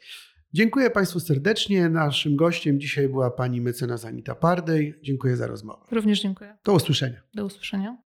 Dziękuję 0.52 0.90
Państwu 0.90 1.20
serdecznie. 1.20 1.88
Naszym 1.88 2.36
gościem 2.36 2.80
dzisiaj 2.80 3.08
była 3.08 3.30
pani 3.30 3.60
mecenas 3.60 4.04
Anita 4.04 4.34
Pardej. 4.34 4.94
Dziękuję 5.02 5.36
za 5.36 5.46
rozmowę. 5.46 5.86
Również 5.90 6.22
dziękuję. 6.22 6.56
Do 6.64 6.72
usłyszenia. 6.72 7.20
Do 7.34 7.44
usłyszenia. 7.44 8.09